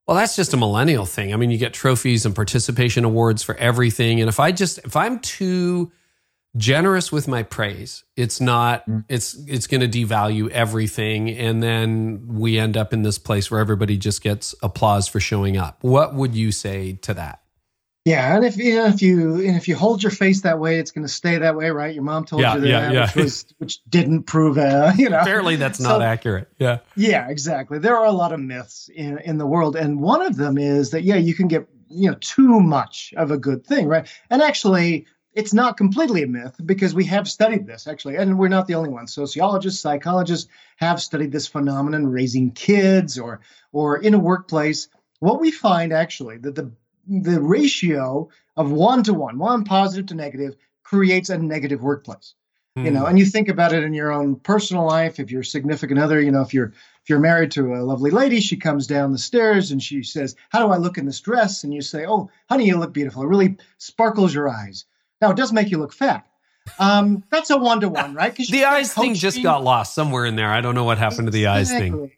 [0.05, 1.33] well that's just a millennial thing.
[1.33, 4.19] I mean you get trophies and participation awards for everything.
[4.19, 5.91] And if i just if i'm too
[6.55, 9.03] generous with my praise it's not mm.
[9.09, 11.29] it's it's going to devalue everything.
[11.29, 15.57] And then we end up in this place where everybody just gets applause for showing
[15.57, 15.83] up.
[15.83, 17.41] What would you say to that
[18.07, 20.79] yeah, and if you know, if you and if you hold your face that way,
[20.79, 21.93] it's going to stay that way, right?
[21.93, 23.05] Your mom told yeah, you that, yeah, yeah.
[23.07, 25.19] which was which didn't prove, uh, you know.
[25.19, 26.47] Apparently, that's so, not accurate.
[26.57, 26.79] Yeah.
[26.95, 27.79] Yeah, exactly.
[27.79, 30.91] There are a lot of myths in in the world, and one of them is
[30.91, 34.07] that yeah, you can get you know too much of a good thing, right?
[34.29, 38.47] And actually, it's not completely a myth because we have studied this actually, and we're
[38.47, 39.13] not the only ones.
[39.13, 43.41] Sociologists, psychologists have studied this phenomenon, raising kids or
[43.73, 44.87] or in a workplace.
[45.19, 46.71] What we find actually that the
[47.07, 52.33] the ratio of one to one, one positive to negative, creates a negative workplace.
[52.77, 52.85] Mm.
[52.85, 53.07] You know, hmm.
[53.07, 55.19] and you think about it in your own personal life.
[55.19, 58.39] If you're significant other, you know, if you're if you're married to a lovely lady,
[58.39, 61.63] she comes down the stairs and she says, "How do I look in this dress?"
[61.63, 63.23] And you say, "Oh, honey, you look beautiful.
[63.23, 64.85] It really sparkles your eyes."
[65.21, 66.27] Now, it does make you look fat.
[66.79, 68.35] Um, that's a one to one, right?
[68.35, 70.51] the eyes thing just got lost somewhere in there.
[70.51, 71.39] I don't know what happened exactly.
[71.39, 72.11] to the eyes thing.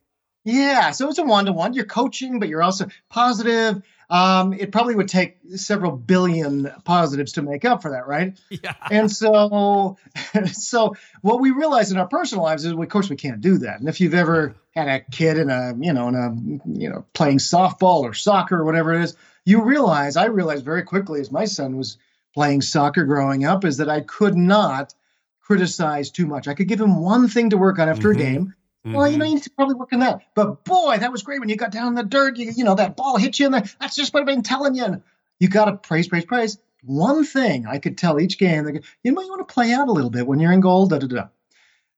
[0.52, 1.74] Yeah, so it's a one to one.
[1.74, 7.44] You're coaching, but you're also positive um, it probably would take several billion positives to
[7.44, 8.38] make up for that, right?
[8.50, 8.74] Yeah.
[8.90, 9.98] And so,
[10.52, 13.80] so what we realize in our personal lives is, of course, we can't do that.
[13.80, 17.06] And if you've ever had a kid in a, you know, in a, you know,
[17.14, 20.18] playing softball or soccer or whatever it is, you realize.
[20.18, 21.98] I realized very quickly as my son was
[22.34, 24.94] playing soccer growing up, is that I could not
[25.42, 26.48] criticize too much.
[26.48, 28.20] I could give him one thing to work on after mm-hmm.
[28.20, 28.96] a game Mm-hmm.
[28.96, 29.30] Well, you know, mm-hmm.
[29.30, 30.22] you need to probably work on that.
[30.36, 32.38] But boy, that was great when you got down in the dirt.
[32.38, 33.64] You, you know, that ball hit you in there.
[33.80, 34.86] That's just what I've been telling you.
[34.86, 35.04] And
[35.40, 36.58] You got to praise, praise, praise.
[36.84, 39.90] One thing I could tell each game, go, you know, you want to play out
[39.90, 41.28] a little bit when you're in goal, da da da.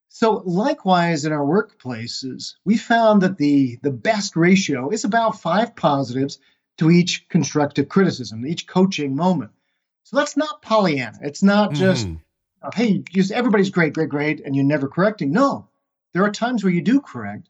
[0.08, 5.74] So likewise in our workplaces, we found that the the best ratio is about five
[5.74, 6.38] positives
[6.78, 9.52] to each constructive criticism, each coaching moment.
[10.04, 11.18] So that's not Pollyanna.
[11.22, 12.68] It's not just, mm-hmm.
[12.74, 15.32] hey, just everybody's great, great, great, and you're never correcting.
[15.32, 15.68] No,
[16.12, 17.48] there are times where you do correct,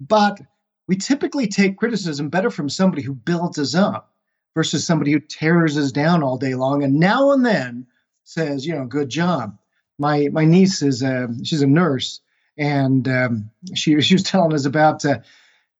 [0.00, 0.40] but
[0.88, 4.12] we typically take criticism better from somebody who builds us up
[4.54, 7.86] versus somebody who tears us down all day long and now and then
[8.24, 9.58] says, you know, good job.
[9.98, 12.20] My my niece is a she's a nurse
[12.56, 15.18] and um, she she was telling us about uh,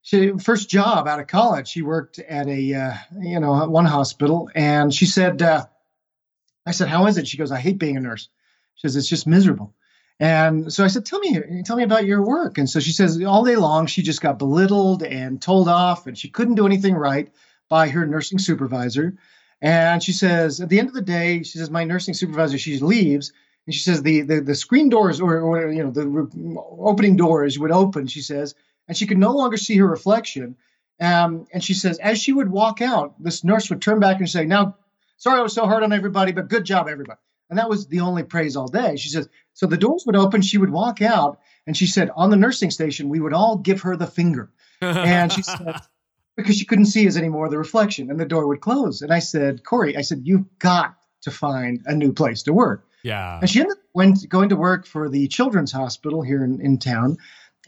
[0.02, 1.68] she first job out of college.
[1.68, 5.66] She worked at a uh, you know one hospital and she said, uh,
[6.66, 7.26] I said, how is it?
[7.26, 8.28] She goes, I hate being a nurse.
[8.74, 9.74] She says it's just miserable.
[10.20, 13.22] And so I said, "Tell me, tell me about your work." And so she says,
[13.22, 16.94] all day long she just got belittled and told off, and she couldn't do anything
[16.94, 17.32] right
[17.68, 19.16] by her nursing supervisor.
[19.60, 22.78] And she says, at the end of the day, she says, my nursing supervisor, she
[22.78, 23.32] leaves,
[23.66, 27.16] and she says the the, the screen doors or, or you know the re- opening
[27.16, 28.06] doors would open.
[28.06, 28.54] She says,
[28.88, 30.56] and she could no longer see her reflection.
[31.00, 34.28] Um, and she says, as she would walk out, this nurse would turn back and
[34.28, 34.76] say, "Now,
[35.16, 37.18] sorry I was so hard on everybody, but good job, everybody."
[37.52, 38.96] And that was the only praise all day.
[38.96, 42.30] She says, so the doors would open, she would walk out, and she said, on
[42.30, 44.50] the nursing station, we would all give her the finger.
[44.80, 45.76] And she said,
[46.34, 49.02] because she couldn't see us anymore, the reflection, and the door would close.
[49.02, 52.88] And I said, Corey, I said, you've got to find a new place to work.
[53.02, 53.38] Yeah.
[53.38, 56.78] And she ended up went, going to work for the children's hospital here in, in
[56.78, 57.18] town.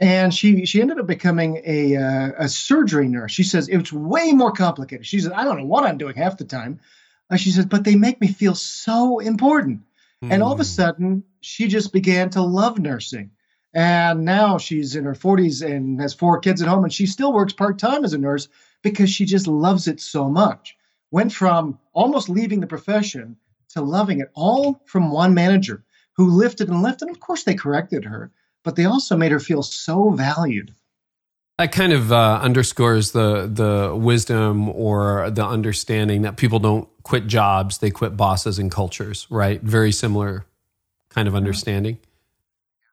[0.01, 3.33] And she she ended up becoming a uh, a surgery nurse.
[3.33, 5.07] She says it's way more complicated.
[5.07, 6.81] She says I don't know what I'm doing half the time.
[7.31, 9.81] Uh, she says, but they make me feel so important.
[10.23, 10.33] Mm.
[10.33, 10.69] And all of a hmm.
[10.69, 13.31] sudden, she just began to love nursing.
[13.75, 17.33] And now she's in her 40s and has four kids at home, and she still
[17.33, 18.49] works part time as a nurse
[18.83, 20.77] because she just loves it so much.
[21.11, 23.37] Went from almost leaving the profession
[23.71, 25.85] to loving it, all from one manager
[26.17, 27.09] who lifted and lifted.
[27.09, 28.31] And of course, they corrected her,
[28.63, 30.73] but they also made her feel so valued.
[31.59, 37.27] That kind of uh, underscores the the wisdom or the understanding that people don't quit
[37.27, 39.27] jobs; they quit bosses and cultures.
[39.31, 39.63] Right?
[39.63, 40.45] Very similar
[41.11, 41.99] kind of understanding.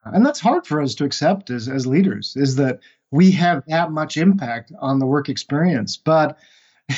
[0.04, 2.36] And that's hard for us to accept as as leaders.
[2.36, 6.38] Is that we have that much impact on the work experience, but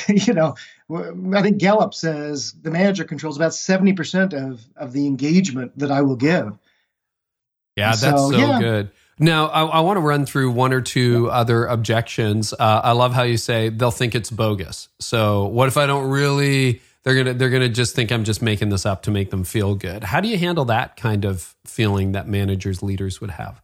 [0.09, 0.55] you know,
[0.90, 6.03] I think Gallup says the manager controls about 70% of, of the engagement that I
[6.03, 6.59] will give.
[7.77, 8.61] Yeah, that's so, so yeah.
[8.61, 8.90] good.
[9.18, 12.53] Now, I, I, want to run through one or two other objections.
[12.53, 14.88] Uh, I love how you say they'll think it's bogus.
[14.98, 16.83] So, what if I don't really?
[17.05, 19.74] They're gonna they're gonna just think I'm just making this up to make them feel
[19.74, 20.03] good.
[20.05, 23.61] How do you handle that kind of feeling that managers leaders would have?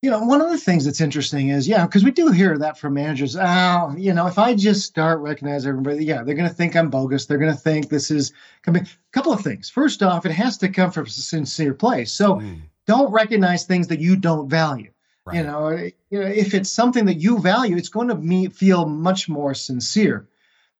[0.00, 2.76] You know, one of the things that's interesting is, yeah, because we do hear that
[2.76, 3.36] from managers.
[3.36, 6.90] Oh, you know, if I just start recognizing everybody, yeah, they're going to think I'm
[6.90, 7.26] bogus.
[7.26, 8.32] They're going to think this is
[8.62, 8.82] coming.
[8.82, 9.70] A couple of things.
[9.70, 12.10] First off, it has to come from a sincere place.
[12.10, 12.62] So mm.
[12.86, 14.90] Don't recognize things that you don't value.
[15.24, 15.36] Right.
[15.36, 15.70] You know,
[16.10, 19.54] you know, if it's something that you value, it's going to me feel much more
[19.54, 20.28] sincere.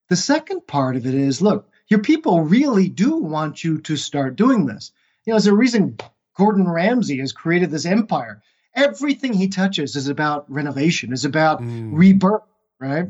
[0.08, 4.36] The second part of it is, look, your people really do want you to start
[4.36, 4.92] doing this.
[5.24, 5.96] You know, there's a reason
[6.36, 8.42] Gordon Ramsay has created this empire
[8.74, 11.90] everything he touches is about renovation, is about mm.
[11.92, 12.42] rebirth,
[12.80, 13.06] right?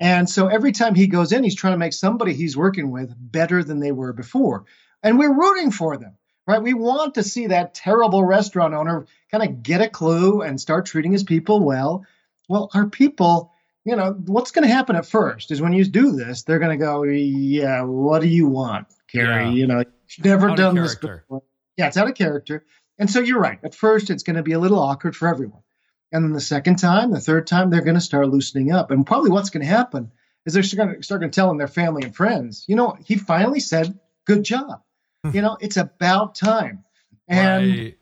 [0.00, 3.12] And so every time he goes in, he's trying to make somebody he's working with
[3.18, 4.64] better than they were before.
[5.02, 6.16] And we're rooting for them,
[6.48, 6.62] right?
[6.62, 10.86] We want to see that terrible restaurant owner kind of get a clue and start
[10.86, 12.06] treating his people well.
[12.48, 13.52] Well, our people,
[13.84, 16.76] you know, what's going to happen at first is when you do this, they're going
[16.76, 19.44] to go, Yeah, what do you want, Carey?
[19.44, 19.50] Yeah.
[19.50, 19.84] You know,
[20.16, 21.42] you've never done this before.
[21.76, 22.64] Yeah, it's out of character.
[22.98, 23.58] And so you're right.
[23.62, 25.62] At first, it's going to be a little awkward for everyone.
[26.10, 28.90] And then the second time, the third time, they're going to start loosening up.
[28.90, 30.10] And probably what's going to happen
[30.46, 33.16] is they're going to start going to tell their family and friends, you know, he
[33.16, 34.80] finally said, good job.
[35.24, 35.30] Hmm.
[35.34, 36.84] you know, it's about time.
[37.26, 37.98] And right.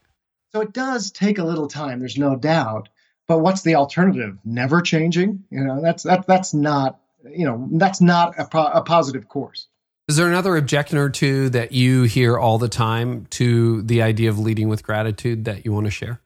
[0.53, 1.99] so it does take a little time.
[1.99, 2.89] There's no doubt.
[3.27, 4.39] But what's the alternative?
[4.45, 5.45] Never changing?
[5.51, 9.67] You know, that's that that's not you know that's not a, a positive course.
[10.09, 14.31] Is there another objection or two that you hear all the time to the idea
[14.31, 16.21] of leading with gratitude that you want to share?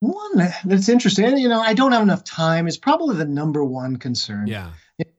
[0.00, 3.96] One that's interesting, you know, I don't have enough time is probably the number one
[3.96, 4.48] concern.
[4.48, 4.72] Yeah.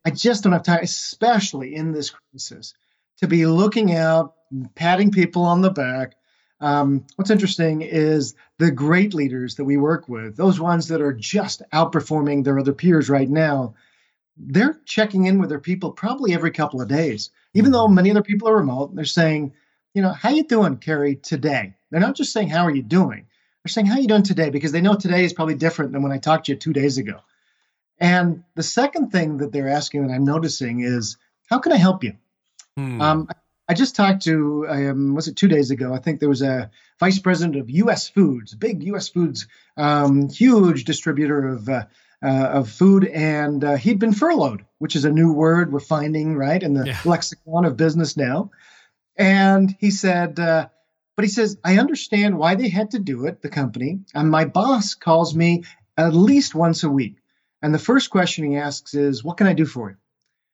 [0.05, 2.75] I just don't have time, especially in this crisis,
[3.19, 4.35] to be looking out,
[4.75, 6.15] patting people on the back.
[6.59, 11.13] Um, what's interesting is the great leaders that we work with, those ones that are
[11.13, 13.75] just outperforming their other peers right now,
[14.37, 18.21] they're checking in with their people probably every couple of days even though many other
[18.21, 19.53] people are remote, they're saying,
[19.93, 21.73] you know, how you doing, Carey, today?
[21.89, 23.27] They're not just saying, how are you doing?
[23.63, 24.49] They're saying, how are you doing today?
[24.49, 26.97] Because they know today is probably different than when I talked to you two days
[26.97, 27.21] ago.
[27.97, 31.15] And the second thing that they're asking that I'm noticing is,
[31.49, 32.13] how can I help you?
[32.77, 33.01] Hmm.
[33.01, 33.29] Um,
[33.67, 35.93] I just talked to, um, was it two days ago?
[35.93, 38.07] I think there was a vice president of U.S.
[38.07, 39.09] Foods, big U.S.
[39.09, 41.85] Foods, um, huge distributor of uh,
[42.23, 46.35] uh, of food, and uh, he'd been furloughed, which is a new word we're finding
[46.35, 46.99] right in the yeah.
[47.05, 48.51] lexicon of business now.
[49.17, 50.67] And he said, uh,
[51.15, 54.45] but he says, I understand why they had to do it, the company, and my
[54.45, 55.63] boss calls me
[55.97, 57.17] at least once a week.
[57.61, 59.97] And the first question he asks is, "What can I do for you?"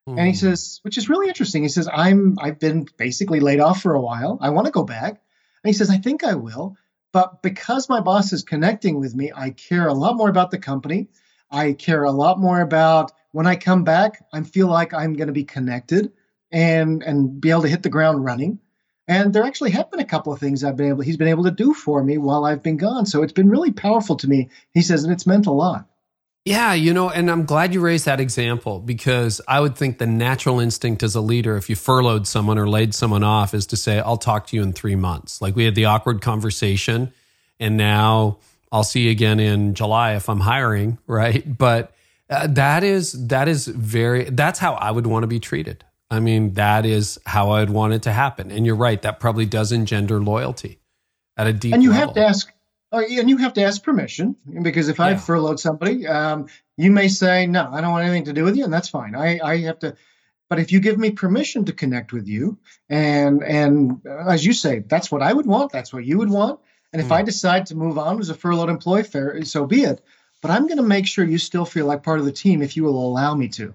[0.08, 0.18] Mm.
[0.18, 0.38] And he hmm.
[0.38, 1.64] says, which is really interesting.
[1.64, 4.38] He says, "I'm I've been basically laid off for a while.
[4.42, 6.76] I want to go back." And he says, "I think I will."
[7.14, 10.58] But because my boss is connecting with me, I care a lot more about the
[10.58, 11.10] company.
[11.52, 15.28] I care a lot more about when I come back, I feel like I'm going
[15.28, 16.12] to be connected
[16.52, 18.60] and and be able to hit the ground running.
[19.08, 21.44] And there actually have been a couple of things I've been able he's been able
[21.46, 23.06] to do for me while I've been gone.
[23.06, 24.50] So it's been really powerful to me.
[24.74, 25.88] He says, and it's meant a lot.
[26.44, 30.08] Yeah, you know, and I'm glad you raised that example because I would think the
[30.08, 33.78] natural instinct as a leader, if you furloughed someone or laid someone off, is to
[33.78, 35.40] say, I'll talk to you in three months.
[35.40, 37.14] Like we had the awkward conversation,
[37.60, 38.40] and now
[38.72, 41.58] I'll see you again in July if I'm hiring, right?
[41.58, 41.94] But
[42.28, 45.86] uh, that is that is very that's how I would want to be treated.
[46.10, 48.52] I mean, that is how I'd want it to happen.
[48.52, 50.80] And you're right, that probably does engender loyalty
[51.38, 51.74] at a deep.
[51.74, 52.08] And you level.
[52.08, 52.52] have to ask,
[52.92, 57.48] and you have to ask permission because if I furloughed somebody, um, you may say,
[57.48, 59.16] "No, I don't want anything to do with you," and that's fine.
[59.16, 59.96] I I have to.
[60.50, 62.58] But if you give me permission to connect with you,
[62.90, 65.72] and and uh, as you say, that's what I would want.
[65.72, 66.60] That's what you would want.
[66.92, 67.16] And if mm.
[67.16, 70.04] I decide to move on as a furloughed employee, fair, so be it.
[70.42, 72.76] But I'm going to make sure you still feel like part of the team if
[72.76, 73.74] you will allow me to.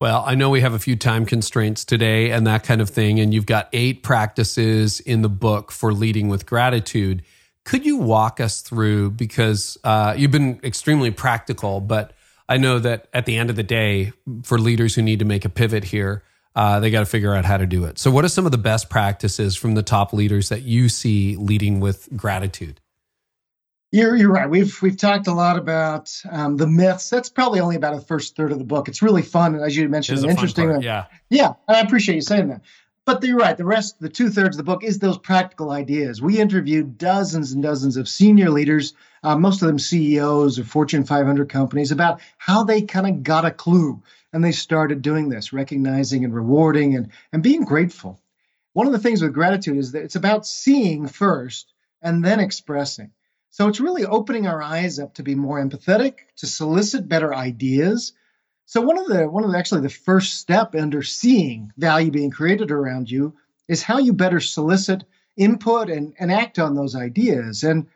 [0.00, 3.20] Well, I know we have a few time constraints today and that kind of thing,
[3.20, 7.22] and you've got eight practices in the book for leading with gratitude.
[7.64, 12.12] Could you walk us through because uh, you've been extremely practical, but
[12.48, 15.44] I know that at the end of the day, for leaders who need to make
[15.44, 17.98] a pivot here, uh, they got to figure out how to do it.
[17.98, 21.36] So, what are some of the best practices from the top leaders that you see
[21.36, 22.80] leading with gratitude?
[23.90, 24.48] You're, you're right.
[24.48, 27.10] We've we've talked a lot about um, the myths.
[27.10, 28.88] That's probably only about the first third of the book.
[28.88, 30.70] It's really fun, and as you mentioned, an interesting.
[30.70, 31.52] Part, yeah, yeah.
[31.68, 32.62] I appreciate you saying that.
[33.04, 33.56] But you're right.
[33.56, 36.22] The rest, the two thirds of the book, is those practical ideas.
[36.22, 38.94] We interviewed dozens and dozens of senior leaders,
[39.24, 43.44] uh, most of them CEOs of Fortune 500 companies, about how they kind of got
[43.44, 44.00] a clue
[44.32, 48.20] and they started doing this, recognizing and rewarding and and being grateful.
[48.72, 53.10] One of the things with gratitude is that it's about seeing first and then expressing.
[53.50, 58.12] So it's really opening our eyes up to be more empathetic, to solicit better ideas.
[58.66, 62.30] So one of the one of the, actually the first step under seeing value being
[62.30, 63.34] created around you
[63.68, 65.04] is how you better solicit
[65.36, 67.62] input and, and act on those ideas.
[67.62, 67.86] And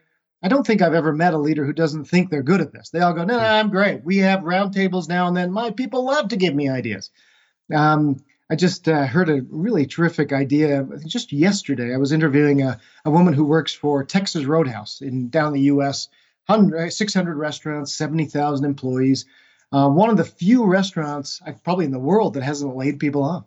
[0.42, 2.90] I don't think I've ever met a leader who doesn't think they're good at this.
[2.90, 4.04] They all go, no, no, I'm great.
[4.04, 5.50] We have roundtables now and then.
[5.50, 7.10] My people love to give me ideas.
[7.74, 11.92] Um, I just uh, heard a really terrific idea just yesterday.
[11.92, 16.08] I was interviewing a, a woman who works for Texas Roadhouse in down the U.S.
[16.48, 19.24] 600 restaurants, 70,000 employees.
[19.72, 23.44] Uh, one of the few restaurants, probably in the world, that hasn't laid people off.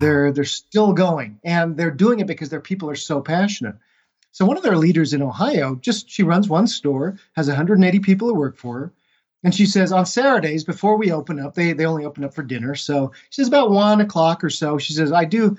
[0.00, 3.76] They're they're still going, and they're doing it because their people are so passionate.
[4.32, 8.28] So one of their leaders in Ohio, just she runs one store, has 180 people
[8.28, 8.92] who work for her,
[9.42, 12.42] and she says on Saturdays before we open up, they they only open up for
[12.42, 12.74] dinner.
[12.74, 14.78] So she says about one o'clock or so.
[14.78, 15.56] She says I do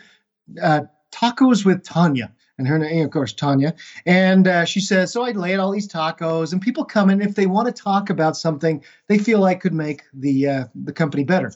[0.61, 0.81] uh,
[1.11, 3.73] tacos with Tanya, and her name, of course, Tanya.
[4.05, 7.21] And uh, she says so I lay out all these tacos, and people come in
[7.21, 10.93] if they want to talk about something they feel like could make the uh, the
[10.93, 11.51] company better.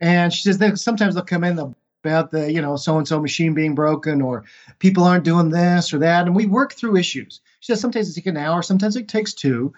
[0.00, 1.74] And she says that sometimes they'll come in, they'll
[2.04, 4.44] about the you know so and so machine being broken or
[4.78, 7.40] people aren't doing this or that, and we work through issues.
[7.60, 9.74] She says sometimes it takes an hour, sometimes it takes two.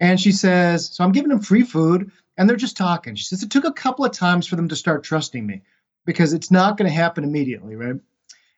[0.00, 3.14] And she says, so I'm giving them free food and they're just talking.
[3.14, 5.62] She says, it took a couple of times for them to start trusting me
[6.04, 8.00] because it's not going to happen immediately, right?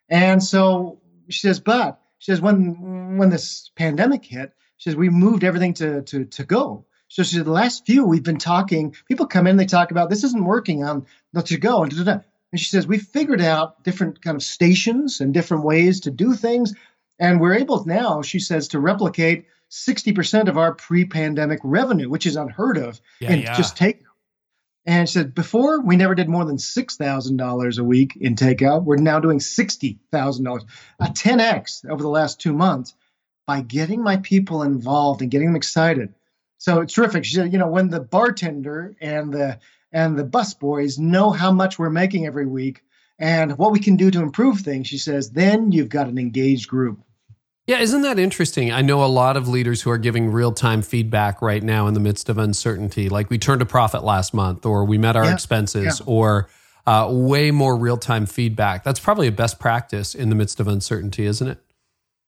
[0.09, 5.09] And so she says, but she says, when when this pandemic hit, she says, we
[5.09, 6.87] moved everything to to to go.
[7.09, 10.11] So she said, the last few we've been talking, people come in, they talk about
[10.11, 11.85] this isn't working on the to go.
[11.85, 16.11] And, and she says, we figured out different kind of stations and different ways to
[16.11, 16.75] do things.
[17.19, 22.37] And we're able now, she says, to replicate 60% of our pre-pandemic revenue, which is
[22.37, 23.01] unheard of.
[23.21, 23.57] Yeah, and yeah.
[23.57, 24.04] just take
[24.87, 28.35] and she said before we never did more than six thousand dollars a week in
[28.35, 28.85] takeout.
[28.85, 30.65] We're now doing sixty thousand dollars,
[31.01, 32.95] a ten x over the last two months,
[33.47, 36.15] by getting my people involved and getting them excited.
[36.59, 37.25] So it's terrific.
[37.25, 39.59] She said, you know, when the bartender and the
[39.93, 42.83] and the bus boys know how much we're making every week
[43.19, 46.69] and what we can do to improve things, she says, then you've got an engaged
[46.69, 47.01] group.
[47.67, 48.71] Yeah, isn't that interesting?
[48.71, 51.95] I know a lot of leaders who are giving real time feedback right now in
[51.95, 53.09] the midst of uncertainty.
[53.09, 56.07] Like we turned a profit last month, or we met our Yeah, expenses, yeah.
[56.07, 56.49] or
[56.87, 58.85] uh, way more real time feedback.
[58.85, 61.59] That's probably a best practice in the midst of uncertainty, isn't it?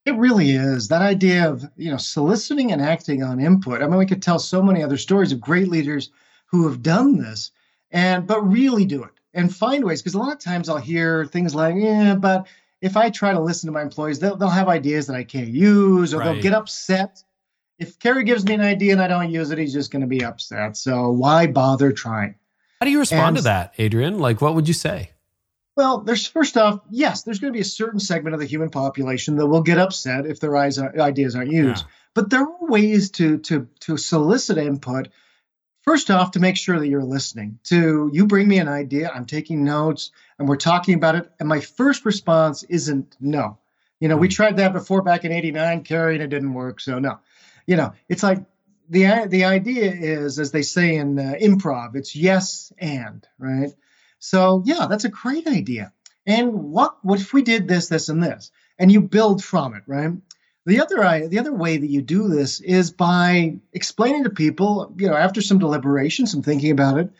[0.07, 3.82] It really is that idea of you know soliciting and acting on input.
[3.82, 6.11] I mean, we could tell so many other stories of great leaders
[6.47, 7.51] who have done this,
[7.91, 10.01] and but really do it and find ways.
[10.01, 12.47] Because a lot of times I'll hear things like, "Yeah, but
[12.81, 15.49] if I try to listen to my employees, they'll they'll have ideas that I can't
[15.49, 16.33] use, or Right.
[16.35, 17.22] they'll get upset."
[17.79, 20.07] If Carey gives me an idea and I don't use it, he's just going to
[20.07, 20.79] be upset.
[20.79, 22.37] So why bother trying?
[22.81, 24.18] How do you respond And- to that, Adrian?
[24.18, 25.11] Like, what would you say?
[25.77, 28.70] Well, there's first off, yes, there's going to be a certain segment of the human
[28.70, 31.85] population that will get upset if their eyes uh, ideas aren't used.
[31.85, 31.91] Yeah.
[32.14, 35.09] But there are ways to to to solicit input.
[35.87, 37.61] First off, to make sure that you're listening.
[37.64, 41.30] To you bring me an idea, I'm taking notes, and we're talking about it.
[41.39, 43.59] And my first response isn't no.
[44.01, 44.32] You know, we Hmm.
[44.32, 46.80] tried that before back in '89, Carey, and it didn't work.
[46.80, 47.20] So no.
[47.68, 48.45] You know, it's like
[48.91, 53.70] the the idea is, as they say in uh, improv, it's yes and right.
[54.18, 55.93] So yeah, that's a great idea.
[56.26, 59.84] And what what if we did this, this, and this, and you build from it,
[59.87, 60.14] right?
[60.66, 64.92] The other i- the other way that you do this is by explaining to people,
[64.98, 67.10] you know, after some deliberation, some thinking about it,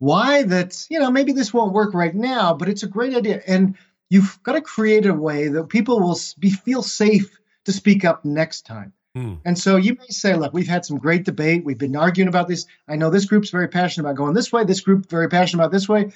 [0.00, 3.40] why that you know maybe this won't work right now, but it's a great idea,
[3.46, 3.74] and
[4.10, 8.24] you've got to create a way that people will be feel safe to speak up
[8.24, 8.92] next time.
[9.14, 9.34] Hmm.
[9.44, 11.64] And so you may say, look, we've had some great debate.
[11.64, 12.66] We've been arguing about this.
[12.88, 14.64] I know this group's very passionate about going this way.
[14.64, 16.12] This group very passionate about this way.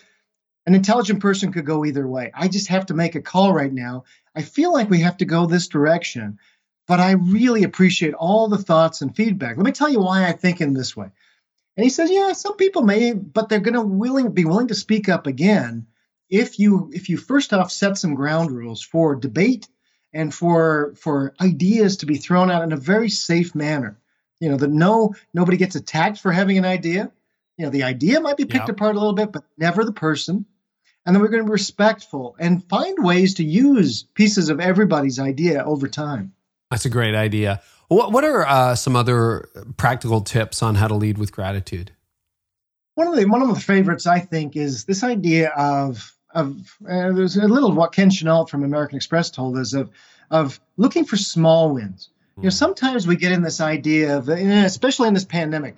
[0.67, 2.31] An intelligent person could go either way.
[2.35, 4.05] I just have to make a call right now.
[4.37, 6.39] I feel like we have to go this direction,
[6.87, 9.57] but I really appreciate all the thoughts and feedback.
[9.57, 11.11] Let me tell you why I think in this way.
[11.77, 14.75] And he says, yeah, some people may, but they're going to willing be willing to
[14.75, 15.87] speak up again
[16.29, 19.69] if you if you first off set some ground rules for debate
[20.13, 23.99] and for for ideas to be thrown out in a very safe manner.
[24.41, 27.11] You know, that no nobody gets attacked for having an idea.
[27.57, 30.47] You know, the idea might be picked apart a little bit, but never the person.
[31.05, 35.19] And then we're going to be respectful and find ways to use pieces of everybody's
[35.19, 36.33] idea over time.
[36.73, 37.61] That's a great idea.
[37.89, 41.93] What What are uh, some other practical tips on how to lead with gratitude?
[42.95, 46.57] One of the one of the favorites I think is this idea of of
[46.89, 49.91] uh, there's a little of what Ken Chenault from American Express told us of
[50.31, 52.09] of looking for small wins.
[52.39, 52.53] You know, hmm.
[52.53, 55.77] sometimes we get in this idea of, especially in this pandemic,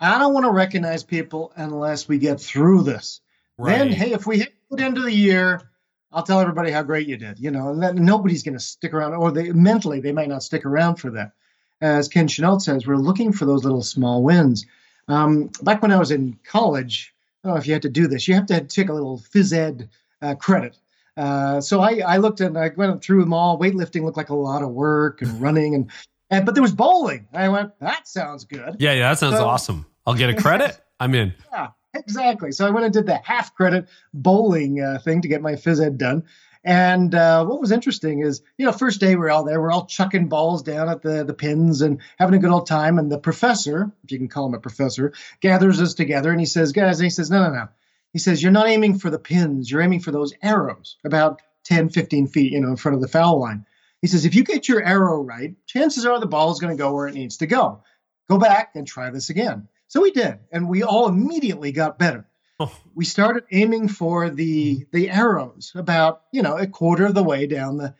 [0.00, 3.20] I don't want to recognize people unless we get through this.
[3.58, 3.76] Right.
[3.76, 5.69] Then, hey, if we hit the end of the year,
[6.12, 7.38] I'll tell everybody how great you did.
[7.38, 10.42] You know, and that nobody's going to stick around, or they mentally they might not
[10.42, 11.32] stick around for that.
[11.80, 14.66] As Ken Chenault says, we're looking for those little small wins.
[15.08, 18.06] Um, back when I was in college, I don't know if you had to do
[18.06, 18.28] this.
[18.28, 19.88] You have to take a little phys ed
[20.20, 20.76] uh, credit.
[21.16, 23.58] Uh, so I, I looked and I went through them all.
[23.58, 25.90] Weightlifting looked like a lot of work and running and,
[26.30, 27.26] and but there was bowling.
[27.32, 28.76] I went, that sounds good.
[28.78, 29.86] Yeah, yeah, that sounds so, awesome.
[30.06, 30.78] I'll get a credit.
[31.00, 31.34] I'm in.
[31.52, 32.52] Yeah, exactly.
[32.52, 35.84] So I went and did the half credit bowling uh, thing to get my phys
[35.84, 36.24] ed done.
[36.62, 39.72] And uh, what was interesting is, you know, first day we are all there, we're
[39.72, 42.98] all chucking balls down at the, the pins and having a good old time.
[42.98, 46.46] And the professor, if you can call him a professor, gathers us together and he
[46.46, 47.68] says, guys, and he says, no, no, no.
[48.12, 51.90] He says, you're not aiming for the pins, you're aiming for those arrows about 10,
[51.90, 53.64] 15 feet, you know, in front of the foul line.
[54.02, 56.82] He says, if you get your arrow right, chances are the ball is going to
[56.82, 57.82] go where it needs to go.
[58.28, 59.68] Go back and try this again.
[59.90, 62.24] So we did, and we all immediately got better.
[62.60, 62.72] Oh.
[62.94, 64.96] We started aiming for the mm-hmm.
[64.96, 67.96] the arrows about you know a quarter of the way down the,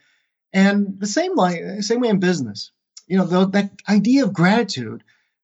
[0.53, 2.71] and the same like same way in business.
[3.09, 5.03] You know the, that idea of gratitude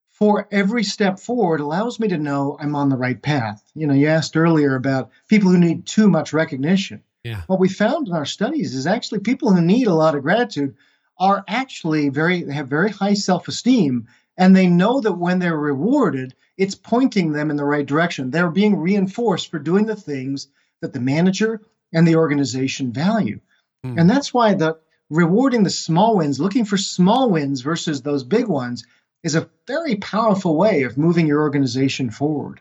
[0.09, 3.61] for every step forward allows me to know I'm on the right path.
[3.75, 7.03] You know, you asked earlier about people who need too much recognition.
[7.25, 7.43] Yeah.
[7.49, 10.77] What we found in our studies is actually people who need a lot of gratitude
[11.19, 14.07] are actually very they have very high self-esteem
[14.37, 18.31] and they know that when they're rewarded, it's pointing them in the right direction.
[18.31, 20.49] They're being reinforced for doing the things
[20.81, 21.61] that the manager
[21.93, 23.41] and the organization value.
[23.85, 24.01] Mm.
[24.01, 24.79] And that's why the
[25.11, 28.85] rewarding the small wins, looking for small wins versus those big ones,
[29.23, 32.61] is a very powerful way of moving your organization forward.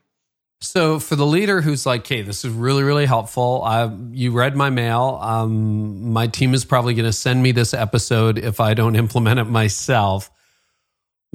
[0.61, 3.61] So, for the leader who's like, "Hey, this is really, really helpful.
[3.63, 5.19] I, you read my mail.
[5.21, 9.39] Um, my team is probably going to send me this episode if I don't implement
[9.39, 10.31] it myself."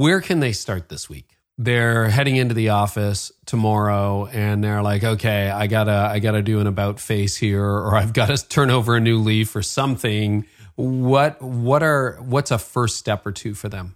[0.01, 1.37] Where can they start this week?
[1.59, 6.59] They're heading into the office tomorrow and they're like, okay, I gotta, I gotta do
[6.59, 10.47] an about face here, or I've got to turn over a new leaf or something.
[10.77, 13.95] What, what are, what's a first step or two for them?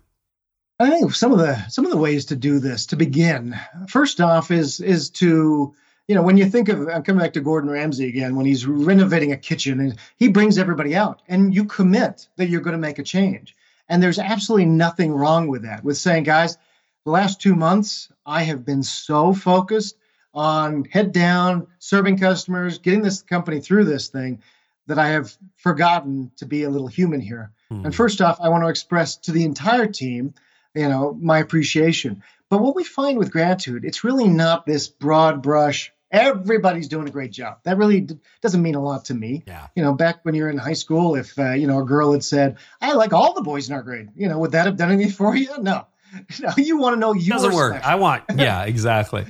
[0.79, 3.59] I think some of the some of the ways to do this to begin.
[3.89, 5.75] First off, is is to
[6.07, 8.67] you know when you think of I'm coming back to Gordon Ramsay again when he's
[8.67, 12.79] renovating a kitchen and he brings everybody out and you commit that you're going to
[12.79, 13.57] make a change.
[13.89, 16.57] And there's absolutely nothing wrong with that, with saying, guys,
[17.05, 19.97] the last two months, I have been so focused
[20.33, 24.43] on head down, serving customers, getting this company through this thing
[24.87, 27.53] that I have forgotten to be a little human here.
[27.71, 27.87] Hmm.
[27.87, 30.35] And first off, I want to express to the entire team,
[30.75, 32.23] you know, my appreciation.
[32.51, 37.11] But what we find with gratitude, it's really not this broad brush everybody's doing a
[37.11, 37.59] great job.
[37.65, 39.43] That really d- doesn't mean a lot to me.
[39.47, 39.67] Yeah.
[39.75, 42.25] You know, back when you're in high school, if uh, you know a girl had
[42.25, 44.93] said, "I like all the boys in our grade," you know, would that have done
[44.93, 45.51] anything for you?
[45.61, 45.87] No.
[46.41, 47.75] No, you want to know you doesn't work.
[47.75, 47.91] Special.
[47.91, 49.27] I want, yeah, exactly.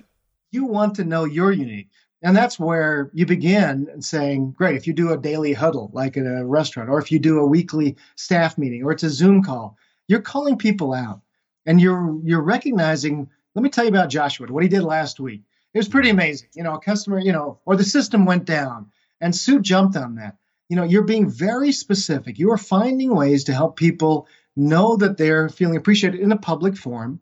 [0.51, 1.89] you want to know you're unique.
[2.23, 6.27] And that's where you begin saying, great, if you do a daily huddle like at
[6.27, 9.79] a restaurant, or if you do a weekly staff meeting, or it's a Zoom call,
[10.09, 11.23] you're calling people out
[11.65, 15.43] and you're you're recognizing, let me tell you about Joshua, what he did last week
[15.75, 16.49] it was pretty amazing.
[16.55, 20.15] You know, a customer, you know, or the system went down and Sue jumped on
[20.17, 20.37] that.
[20.69, 22.39] You know, you're being very specific.
[22.39, 26.77] You are finding ways to help people know that they're feeling appreciated in a public
[26.77, 27.21] forum.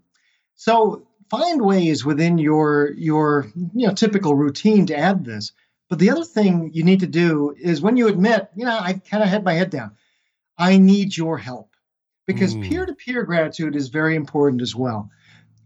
[0.54, 5.52] So find ways within your your you know typical routine to add this.
[5.88, 8.94] But the other thing you need to do is when you admit, you know, I
[8.94, 9.92] kind of had my head down.
[10.56, 11.74] I need your help
[12.26, 15.10] because peer to peer gratitude is very important as well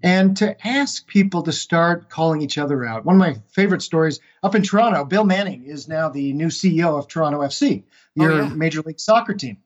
[0.03, 3.05] and to ask people to start calling each other out.
[3.05, 6.99] One of my favorite stories up in Toronto, Bill Manning is now the new CEO
[6.99, 7.85] of Toronto FC,
[8.15, 8.49] your oh, yeah.
[8.51, 9.59] Major League Soccer team.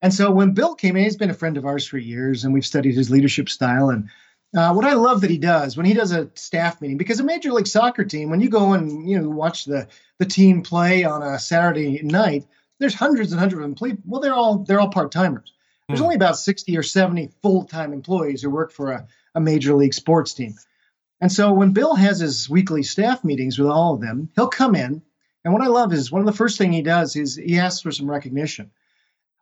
[0.00, 2.52] And so when Bill came in, he's been a friend of ours for years, and
[2.52, 3.88] we've studied his leadership style.
[3.88, 4.10] And
[4.54, 7.24] uh, what I love that he does when he does a staff meeting, because a
[7.24, 11.04] Major League Soccer team, when you go and you know watch the the team play
[11.04, 12.46] on a Saturday night,
[12.78, 13.96] there's hundreds and hundreds of employees.
[14.04, 15.52] Well, they're all they're all part timers.
[15.88, 16.04] There's hmm.
[16.04, 19.94] only about 60 or 70 full time employees who work for a a major league
[19.94, 20.54] sports team.
[21.20, 24.74] And so when Bill has his weekly staff meetings with all of them, he'll come
[24.74, 25.02] in.
[25.44, 27.82] And what I love is one of the first thing he does is he asks
[27.82, 28.70] for some recognition.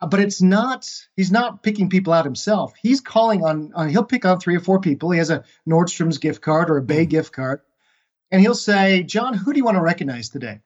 [0.01, 2.75] Uh, but it's not he's not picking people out himself.
[2.81, 5.11] He's calling on, on he'll pick on three or four people.
[5.11, 7.11] He has a Nordstrom's gift card or a Bay mm-hmm.
[7.11, 7.61] gift card.
[8.31, 10.61] And he'll say, John, who do you want to recognize today?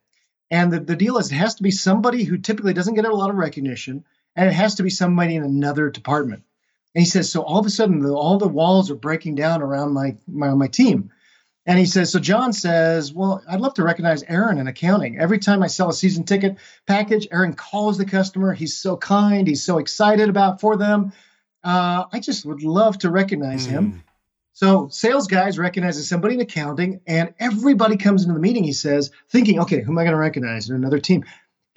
[0.49, 3.13] And the, the deal is it has to be somebody who typically doesn't get a
[3.13, 4.05] lot of recognition,
[4.37, 6.43] and it has to be somebody in another department.
[6.95, 9.61] And he says, so all of a sudden, the, all the walls are breaking down
[9.61, 11.11] around my, my my team.
[11.65, 15.19] And he says, so John says, well, I'd love to recognize Aaron in accounting.
[15.19, 18.53] Every time I sell a season ticket package, Aaron calls the customer.
[18.53, 19.45] He's so kind.
[19.45, 21.11] He's so excited about for them.
[21.65, 23.71] Uh, I just would love to recognize mm.
[23.71, 23.91] him.
[23.91, 23.97] Hmm.
[24.53, 28.63] So sales guys recognizes somebody in accounting, and everybody comes into the meeting.
[28.63, 31.25] He says, thinking, okay, who am I going to recognize in another team?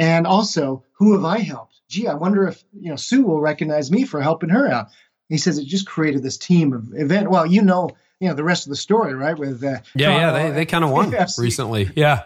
[0.00, 1.80] And also, who have I helped?
[1.88, 4.88] Gee, I wonder if you know Sue will recognize me for helping her out
[5.30, 7.30] he says it just created this team of event.
[7.30, 7.88] Well, you know,
[8.18, 9.38] you know the rest of the story, right?
[9.38, 11.88] With uh, yeah, yeah, they they kind of won recently.
[11.96, 12.24] Yeah,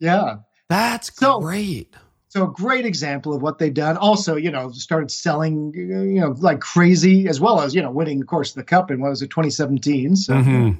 [0.00, 0.38] yeah,
[0.68, 1.94] that's so, great.
[2.28, 3.96] So a great example of what they've done.
[3.96, 8.20] Also, you know, started selling, you know, like crazy, as well as you know, winning,
[8.20, 10.16] of course, the cup in what was it, 2017.
[10.16, 10.34] So.
[10.34, 10.78] Mm-hmm.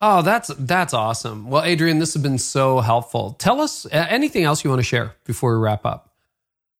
[0.00, 1.50] Oh, that's that's awesome.
[1.50, 3.32] Well, Adrian, this has been so helpful.
[3.32, 6.10] Tell us uh, anything else you want to share before we wrap up.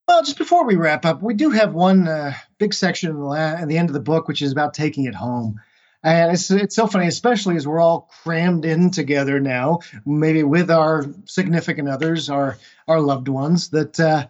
[0.06, 3.76] Well, just before we wrap up, we do have one uh, big section at the
[3.76, 5.60] end of the book, which is about taking it home.
[6.02, 10.70] And it's it's so funny, especially as we're all crammed in together now, maybe with
[10.70, 13.68] our significant others, our our loved ones.
[13.70, 14.28] That uh,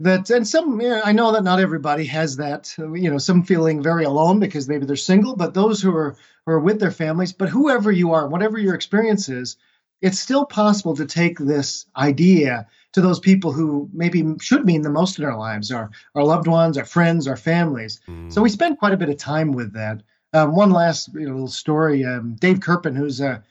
[0.00, 2.74] that and some you know, I know that not everybody has that.
[2.78, 6.52] You know, some feeling very alone because maybe they're single, but those who are who
[6.52, 7.32] are with their families.
[7.32, 9.56] But whoever you are, whatever your experience is,
[10.00, 14.90] it's still possible to take this idea to those people who maybe should mean the
[14.90, 18.00] most in our lives our, our loved ones, our friends, our families.
[18.08, 18.32] Mm.
[18.32, 20.02] So we spend quite a bit of time with that.
[20.32, 23.42] Um, one last you know, little story um, Dave Kerpen, who's a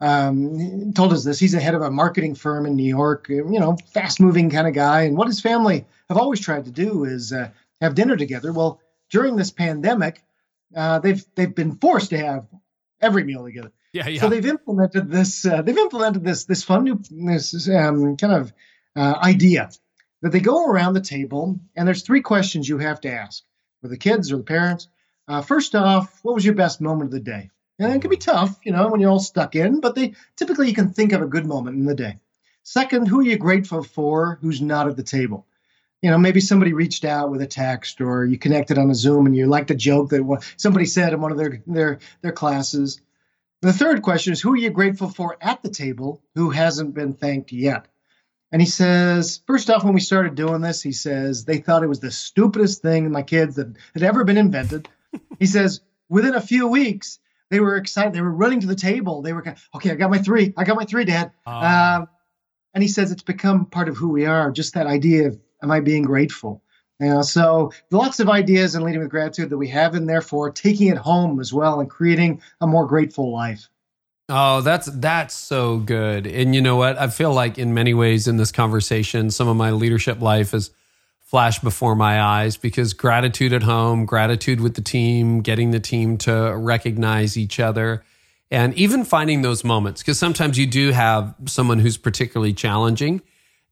[0.00, 1.38] um, told us this.
[1.38, 4.66] He's a head of a marketing firm in New York, you know, fast moving kind
[4.66, 5.02] of guy.
[5.02, 8.52] And what his family have always tried to do is uh, have dinner together.
[8.52, 8.80] Well,
[9.10, 10.22] during this pandemic,
[10.74, 12.46] uh, they've they've been forced to have
[13.00, 13.72] every meal together.
[13.92, 14.20] Yeah, yeah.
[14.20, 15.44] So they've implemented this.
[15.44, 18.52] Uh, they've implemented this this fun new this um, kind of
[18.96, 19.70] uh, idea
[20.22, 23.42] that they go around the table and there's three questions you have to ask
[23.80, 24.88] for the kids or the parents.
[25.26, 27.50] Uh, first off, what was your best moment of the day?
[27.80, 30.68] And it can be tough, you know, when you're all stuck in, but they typically
[30.68, 32.18] you can think of a good moment in the day.
[32.62, 35.46] Second, who are you grateful for who's not at the table?
[36.02, 39.24] You know, maybe somebody reached out with a text or you connected on a Zoom
[39.24, 43.00] and you liked a joke that somebody said in one of their their their classes.
[43.62, 47.14] The third question is who are you grateful for at the table who hasn't been
[47.14, 47.86] thanked yet?
[48.52, 51.88] And he says, first off, when we started doing this, he says they thought it
[51.88, 54.86] was the stupidest thing my kids that had ever been invented.
[55.38, 57.20] he says, within a few weeks,
[57.50, 58.12] they were excited.
[58.12, 59.22] They were running to the table.
[59.22, 59.44] They were,
[59.74, 60.54] okay, I got my three.
[60.56, 61.32] I got my three, Dad.
[61.46, 61.98] Uh.
[62.00, 62.08] Um,
[62.72, 64.50] and he says it's become part of who we are.
[64.52, 66.62] Just that idea of, am I being grateful?
[67.00, 70.20] You know, so lots of ideas in leading with gratitude that we have in there
[70.20, 73.68] for taking it home as well and creating a more grateful life.
[74.28, 76.26] Oh, that's that's so good.
[76.26, 76.98] And you know what?
[76.98, 80.70] I feel like in many ways in this conversation, some of my leadership life has
[81.30, 86.18] flashed before my eyes because gratitude at home, gratitude with the team, getting the team
[86.18, 88.02] to recognize each other,
[88.50, 93.22] and even finding those moments because sometimes you do have someone who's particularly challenging.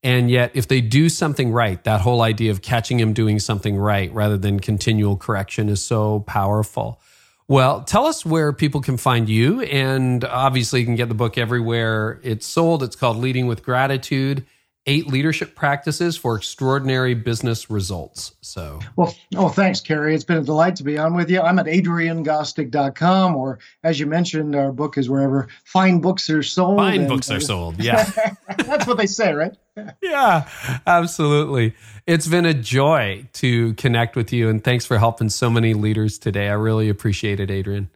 [0.05, 3.77] And yet, if they do something right, that whole idea of catching them doing something
[3.77, 7.01] right rather than continual correction is so powerful.
[7.49, 9.63] Well, tell us where people can find you.
[9.63, 12.85] And obviously, you can get the book everywhere it's sold.
[12.85, 14.47] It's called Leading with Gratitude
[14.89, 18.33] Eight Leadership Practices for Extraordinary Business Results.
[18.41, 20.15] So, well, oh, thanks, Carey.
[20.15, 21.43] It's been a delight to be on with you.
[21.43, 26.79] I'm at adriangostick.com, or as you mentioned, our book is wherever fine books are sold.
[26.79, 27.77] Fine and, books are uh, sold.
[27.85, 28.11] Yeah.
[28.57, 29.55] that's what they say, right?
[30.03, 30.49] yeah,
[30.87, 31.75] absolutely.
[32.07, 36.19] It's been a joy to connect with you, and thanks for helping so many leaders
[36.19, 36.49] today.
[36.49, 37.91] I really appreciate it, Adrian.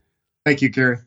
[0.44, 0.98] Thank you, Carey.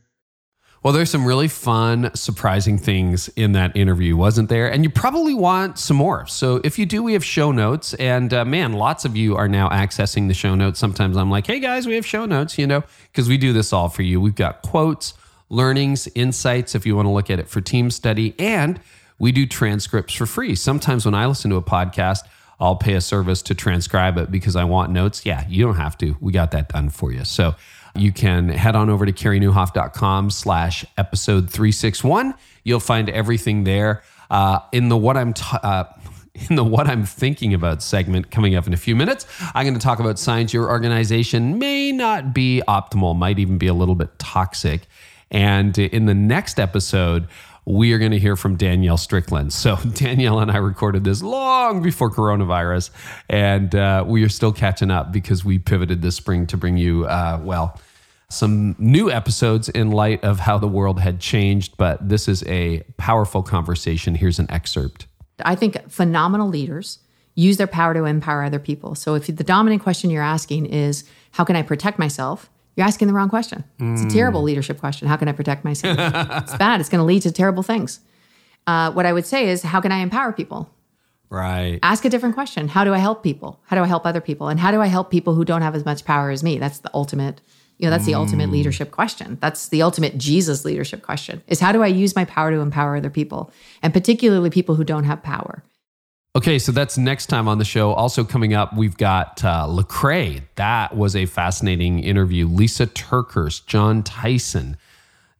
[0.86, 4.72] Well, there's some really fun, surprising things in that interview, wasn't there?
[4.72, 6.28] And you probably want some more.
[6.28, 7.96] So if you do, we have show notes.
[7.96, 10.78] And uh, man, lots of you are now accessing the show notes.
[10.78, 13.74] Sometimes I'm like, hey guys, we have show notes, you know, because we do this
[13.74, 14.22] all for you.
[14.22, 15.16] We've got quotes,
[15.50, 18.36] learnings, insights if you want to look at it for team study.
[18.38, 18.80] And
[19.18, 20.54] we do transcripts for free.
[20.54, 22.20] Sometimes when I listen to a podcast,
[22.60, 25.26] I'll pay a service to transcribe it because I want notes.
[25.26, 26.16] Yeah, you don't have to.
[26.22, 27.26] We got that done for you.
[27.26, 27.56] So
[27.96, 32.34] you can head on over to careynieuwhof.com slash episode 361.
[32.64, 34.04] You'll find everything there.
[34.30, 35.86] Uh, in the what I'm t- uh,
[36.50, 39.74] in the what I'm thinking about segment coming up in a few minutes, I'm going
[39.74, 43.96] to talk about signs your organization may not be optimal, might even be a little
[43.96, 44.88] bit toxic.
[45.32, 47.28] And in the next episode,
[47.66, 49.52] we are going to hear from Danielle Strickland.
[49.52, 52.92] So, Danielle and I recorded this long before coronavirus,
[53.30, 57.06] and uh, we are still catching up because we pivoted this spring to bring you,
[57.06, 57.80] uh, well,
[58.30, 61.78] some new episodes in light of how the world had changed.
[61.78, 64.16] But this is a powerful conversation.
[64.16, 65.08] Here's an excerpt.
[65.44, 67.00] I think phenomenal leaders
[67.36, 68.96] use their power to empower other people.
[68.96, 72.50] So, if the dominant question you're asking is, How can I protect myself?
[72.76, 73.64] You're asking the wrong question.
[73.80, 75.08] It's a terrible leadership question.
[75.08, 75.98] How can I protect myself?
[76.44, 76.80] it's bad.
[76.82, 78.02] It's going to lead to terrible things.
[78.68, 80.70] Uh, what I would say is, How can I empower people?
[81.30, 81.80] Right.
[81.84, 82.68] Ask a different question.
[82.68, 83.60] How do I help people?
[83.66, 84.48] How do I help other people?
[84.48, 86.58] And how do I help people who don't have as much power as me?
[86.60, 87.42] That's the ultimate,
[87.78, 89.38] you know, that's the ultimate leadership question.
[89.42, 92.96] That's the ultimate Jesus leadership question is how do I use my power to empower
[92.96, 93.52] other people?
[93.82, 95.64] And particularly people who don't have power.
[96.36, 97.94] Okay, so that's next time on the show.
[97.94, 100.42] Also coming up, we've got uh, Lecrae.
[100.56, 102.46] That was a fascinating interview.
[102.46, 104.76] Lysa TerKeurst, Jon Tyson,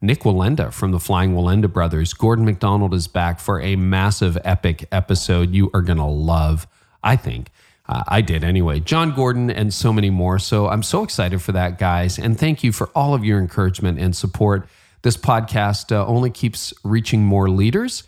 [0.00, 2.14] Nik Wallenda from the Flying Wallenda Brothers.
[2.14, 6.66] Gordon MacDonald is back for a massive, epic episode you are to love,
[7.04, 7.50] I think.
[7.86, 8.80] Uh, I did anyway.
[8.80, 10.38] Jon Gordon and so many more.
[10.38, 12.18] So I'm so excited for that, guys.
[12.18, 14.66] And thank you for all of your encouragement and support.
[15.02, 18.04] This podcast uh, only keeps reaching more leaders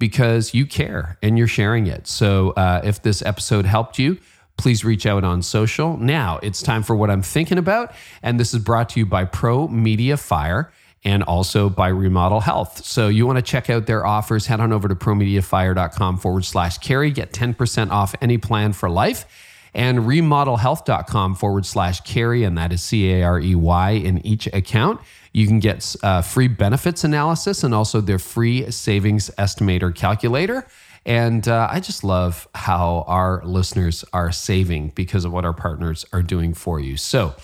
[0.00, 2.08] because you care and you're sharing it.
[2.08, 4.18] So uh, if this episode helped you,
[4.56, 5.96] please reach out on social.
[5.96, 7.92] Now it's time for what I'm thinking about.
[8.22, 10.72] And this is brought to you by Pro Media Fire
[11.04, 12.84] and also by Remodel Health.
[12.84, 16.78] So you want to check out their offers, head on over to promediafire.com forward slash
[16.78, 19.24] carey, get 10% off any plan for life.
[19.72, 24.46] And remodelhealth.com forward slash carey, and that is C A R E Y in each
[24.48, 25.00] account.
[25.32, 30.66] You can get uh, free benefits analysis and also their free savings estimator calculator.
[31.06, 36.04] And uh, I just love how our listeners are saving because of what our partners
[36.12, 36.96] are doing for you.
[36.96, 37.34] So,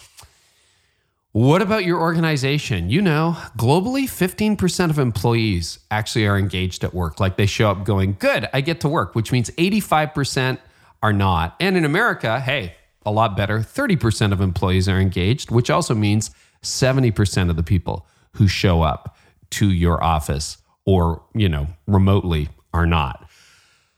[1.32, 2.88] what about your organization?
[2.88, 7.20] You know, globally, 15% of employees actually are engaged at work.
[7.20, 10.58] Like they show up going, Good, I get to work, which means 85%
[11.02, 11.56] are not.
[11.60, 12.74] And in America, hey,
[13.04, 13.60] a lot better.
[13.60, 16.30] 30% of employees are engaged, which also means
[16.62, 19.16] 70% of the people who show up
[19.50, 23.28] to your office or, you know, remotely are not.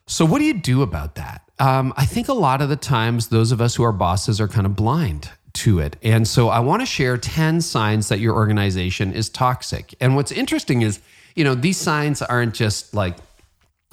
[0.07, 1.42] So, what do you do about that?
[1.59, 4.49] Um, I think a lot of the times, those of us who are bosses are
[4.49, 5.96] kind of blind to it.
[6.03, 9.94] And so, I want to share 10 signs that your organization is toxic.
[10.01, 11.01] And what's interesting is,
[11.34, 13.16] you know, these signs aren't just like,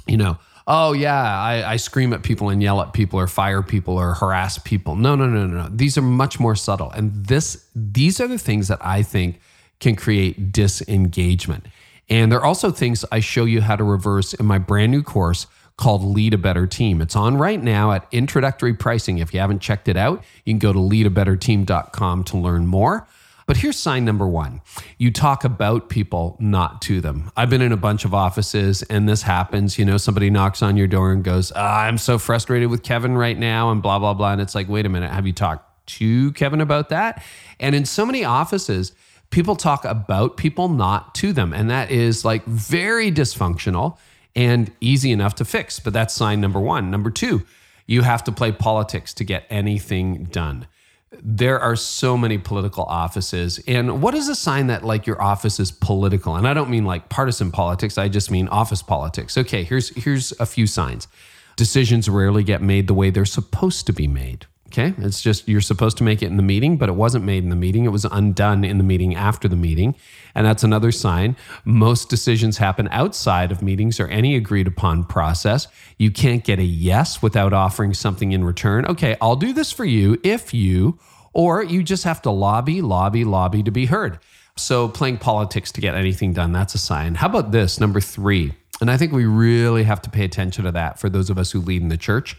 [0.07, 0.37] you know,
[0.68, 4.13] oh yeah, I, I, scream at people and yell at people or fire people or
[4.16, 4.95] harass people.
[4.95, 5.70] No, no, no, no, no.
[5.70, 6.91] These are much more subtle.
[6.91, 9.39] And this these are the things that I think
[9.80, 11.68] can create disengagement.
[12.09, 15.47] And they're also things I show you how to reverse in my brand new course
[15.78, 17.01] called Lead a Better Team.
[17.01, 19.18] It's on right now at introductory pricing.
[19.18, 23.07] If you haven't checked it out, you can go to leadabetterteam.com to learn more.
[23.47, 24.61] But here's sign number one
[24.97, 27.31] you talk about people, not to them.
[27.37, 29.77] I've been in a bunch of offices and this happens.
[29.77, 33.15] You know, somebody knocks on your door and goes, oh, I'm so frustrated with Kevin
[33.15, 34.31] right now, and blah, blah, blah.
[34.31, 37.23] And it's like, wait a minute, have you talked to Kevin about that?
[37.59, 38.93] And in so many offices,
[39.29, 41.53] people talk about people, not to them.
[41.53, 43.97] And that is like very dysfunctional
[44.35, 45.79] and easy enough to fix.
[45.79, 46.89] But that's sign number one.
[46.89, 47.45] Number two,
[47.85, 50.65] you have to play politics to get anything done
[51.24, 53.59] there are so many political offices.
[53.68, 56.36] And what is a sign that like your office is political?
[56.36, 59.38] And I don't mean like partisan politics, I just mean office politics.
[59.38, 61.07] Okay, here's here's a few signs.
[61.55, 64.45] Decisions rarely get made the way they're supposed to be made.
[64.78, 64.93] Okay?
[64.97, 67.49] It's just you're supposed to make it in the meeting, but it wasn't made in
[67.49, 67.86] the meeting.
[67.86, 69.95] It was undone in the meeting after the meeting.
[70.34, 71.38] And that's another sign.
[71.63, 75.69] Most decisions happen outside of meetings or any agreed upon process.
[75.97, 78.86] You can't get a yes without offering something in return.
[78.86, 80.99] Okay, I'll do this for you if you,
[81.32, 84.19] or you just have to lobby, lobby, lobby to be heard.
[84.57, 87.15] So playing politics to get anything done, that's a sign.
[87.15, 87.80] How about this?
[87.80, 88.53] Number three.
[88.82, 91.51] And I think we really have to pay attention to that for those of us
[91.51, 92.36] who lead in the church.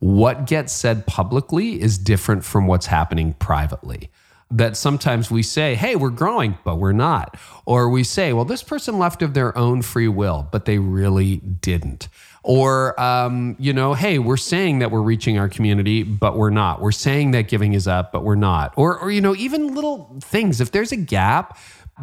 [0.00, 4.10] What gets said publicly is different from what's happening privately
[4.50, 7.36] that sometimes we say, hey, we're growing, but we're not.
[7.66, 11.36] Or we say, well, this person left of their own free will, but they really
[11.36, 12.08] didn't.
[12.42, 16.80] Or, um, you know, hey, we're saying that we're reaching our community, but we're not.
[16.80, 18.72] We're saying that giving is up, but we're not.
[18.76, 20.60] Or, or you know, even little things.
[20.60, 21.56] If there's a gap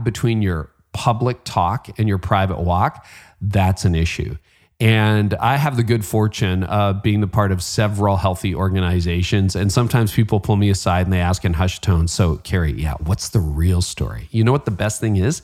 [0.04, 3.06] between your public talk and your private walk,
[3.42, 4.38] that's an issue.
[4.80, 9.56] And I have the good fortune of being the part of several healthy organizations.
[9.56, 12.94] And sometimes people pull me aside and they ask in hushed tones, So, Carey, yeah,
[13.00, 14.28] what's the real story?
[14.32, 15.42] You know what the best thing is?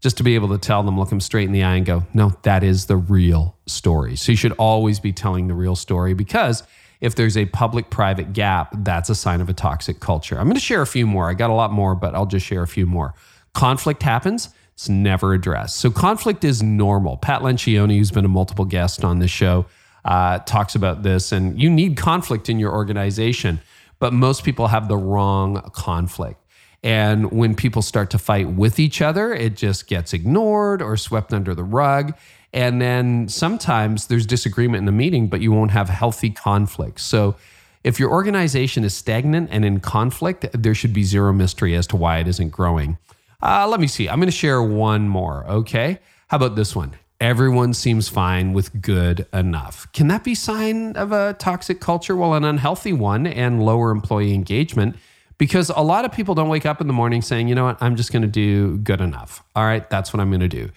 [0.00, 2.04] Just to be able to tell them, look them straight in the eye and go,
[2.14, 4.14] No, that is the real story.
[4.14, 6.62] So, you should always be telling the real story because
[7.00, 10.38] if there's a public private gap, that's a sign of a toxic culture.
[10.38, 11.28] I'm going to share a few more.
[11.28, 13.14] I got a lot more, but I'll just share a few more.
[13.52, 15.76] Conflict happens It's never addressed.
[15.76, 17.16] So conflict is normal.
[17.16, 19.66] Pat Lencioni, who's been a multiple guest on this show,
[20.04, 23.60] uh, talks about this, and you need conflict in your organization,
[24.00, 26.40] but most people have the wrong conflict.
[26.82, 31.32] And when people start to fight with each other, it just gets ignored or swept
[31.32, 32.12] under the rug.
[32.52, 37.00] And then sometimes there's disagreement in the meeting, but you won't have healthy conflict.
[37.00, 37.36] So
[37.84, 41.96] if your organization is stagnant and in conflict, there should be zero mystery as to
[41.96, 42.98] why it isn't growing.
[43.42, 44.08] Uh, let me see.
[44.08, 45.46] I'm going to share one more.
[45.46, 45.98] Okay.
[46.28, 46.92] How about this one?
[47.20, 49.90] Everyone seems fine with good enough.
[49.92, 52.16] Can that be sign of a toxic culture?
[52.16, 54.96] Well, an unhealthy one and lower employee engagement
[55.38, 57.80] because a lot of people don't wake up in the morning saying, you know what,
[57.80, 59.42] I'm just going to do good enough.
[59.54, 60.70] All right, that's what I'm going to do.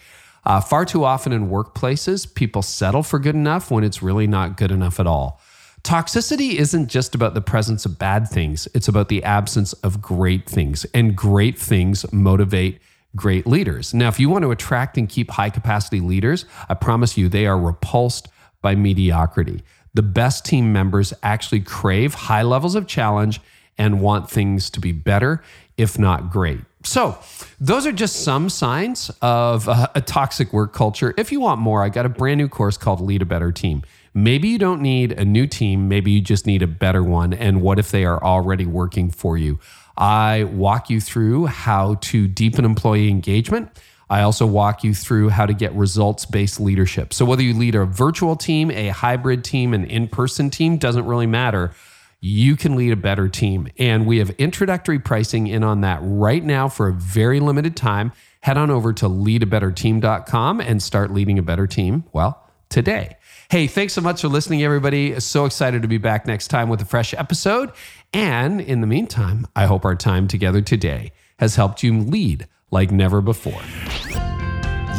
[0.45, 4.55] Uh, far too often in workplaces, people settle for good enough when it's really not
[4.55, 5.41] good enough at all.
[5.83, 10.49] Toxicity isn't just about the presence of bad things, it's about the absence of great
[10.49, 10.85] things.
[10.93, 12.79] And great things motivate
[13.15, 13.93] great leaders.
[13.93, 17.47] Now, if you want to attract and keep high capacity leaders, I promise you they
[17.47, 18.27] are repulsed
[18.61, 19.63] by mediocrity.
[19.93, 23.41] The best team members actually crave high levels of challenge
[23.77, 25.43] and want things to be better,
[25.77, 26.59] if not great.
[26.83, 27.17] So,
[27.59, 31.13] those are just some signs of a, a, toxic work culture.
[31.17, 33.83] If you want more, I got a brand new course called Lead a Better Team.
[34.17, 37.33] Maybe you don't need a new team, maybe you just need a better one.
[37.33, 39.59] And what if they are already working for you?
[39.95, 43.69] I walk you through how to deepen employee engagement.
[44.09, 47.13] I also walk you through how to get results based leadership.
[47.13, 51.05] So, whether you lead a virtual team, a hybrid team, an in person team, doesn't
[51.05, 51.75] really matter
[52.19, 53.67] you can lead a better team.
[53.77, 58.11] And we have introductory pricing in on that right now for a very limited time.
[58.41, 63.17] Head on over to leadabetterteam.com and start leading a better team, well, today.
[63.49, 65.17] Hey, thanks so much for listening, everybody.
[65.21, 67.71] So excited to be back next time with a fresh episode.
[68.11, 72.91] And in the meantime, I hope our time together today has helped you lead like
[72.91, 73.61] never before.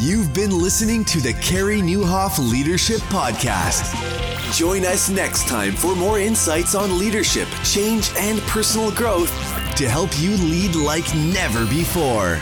[0.00, 3.94] You've been listening to the Carey Nieuwhof Leadership Podcast.
[4.56, 9.30] Join us next time for more insights on leadership, change, and personal growth
[9.76, 12.40] to help you lead like never before.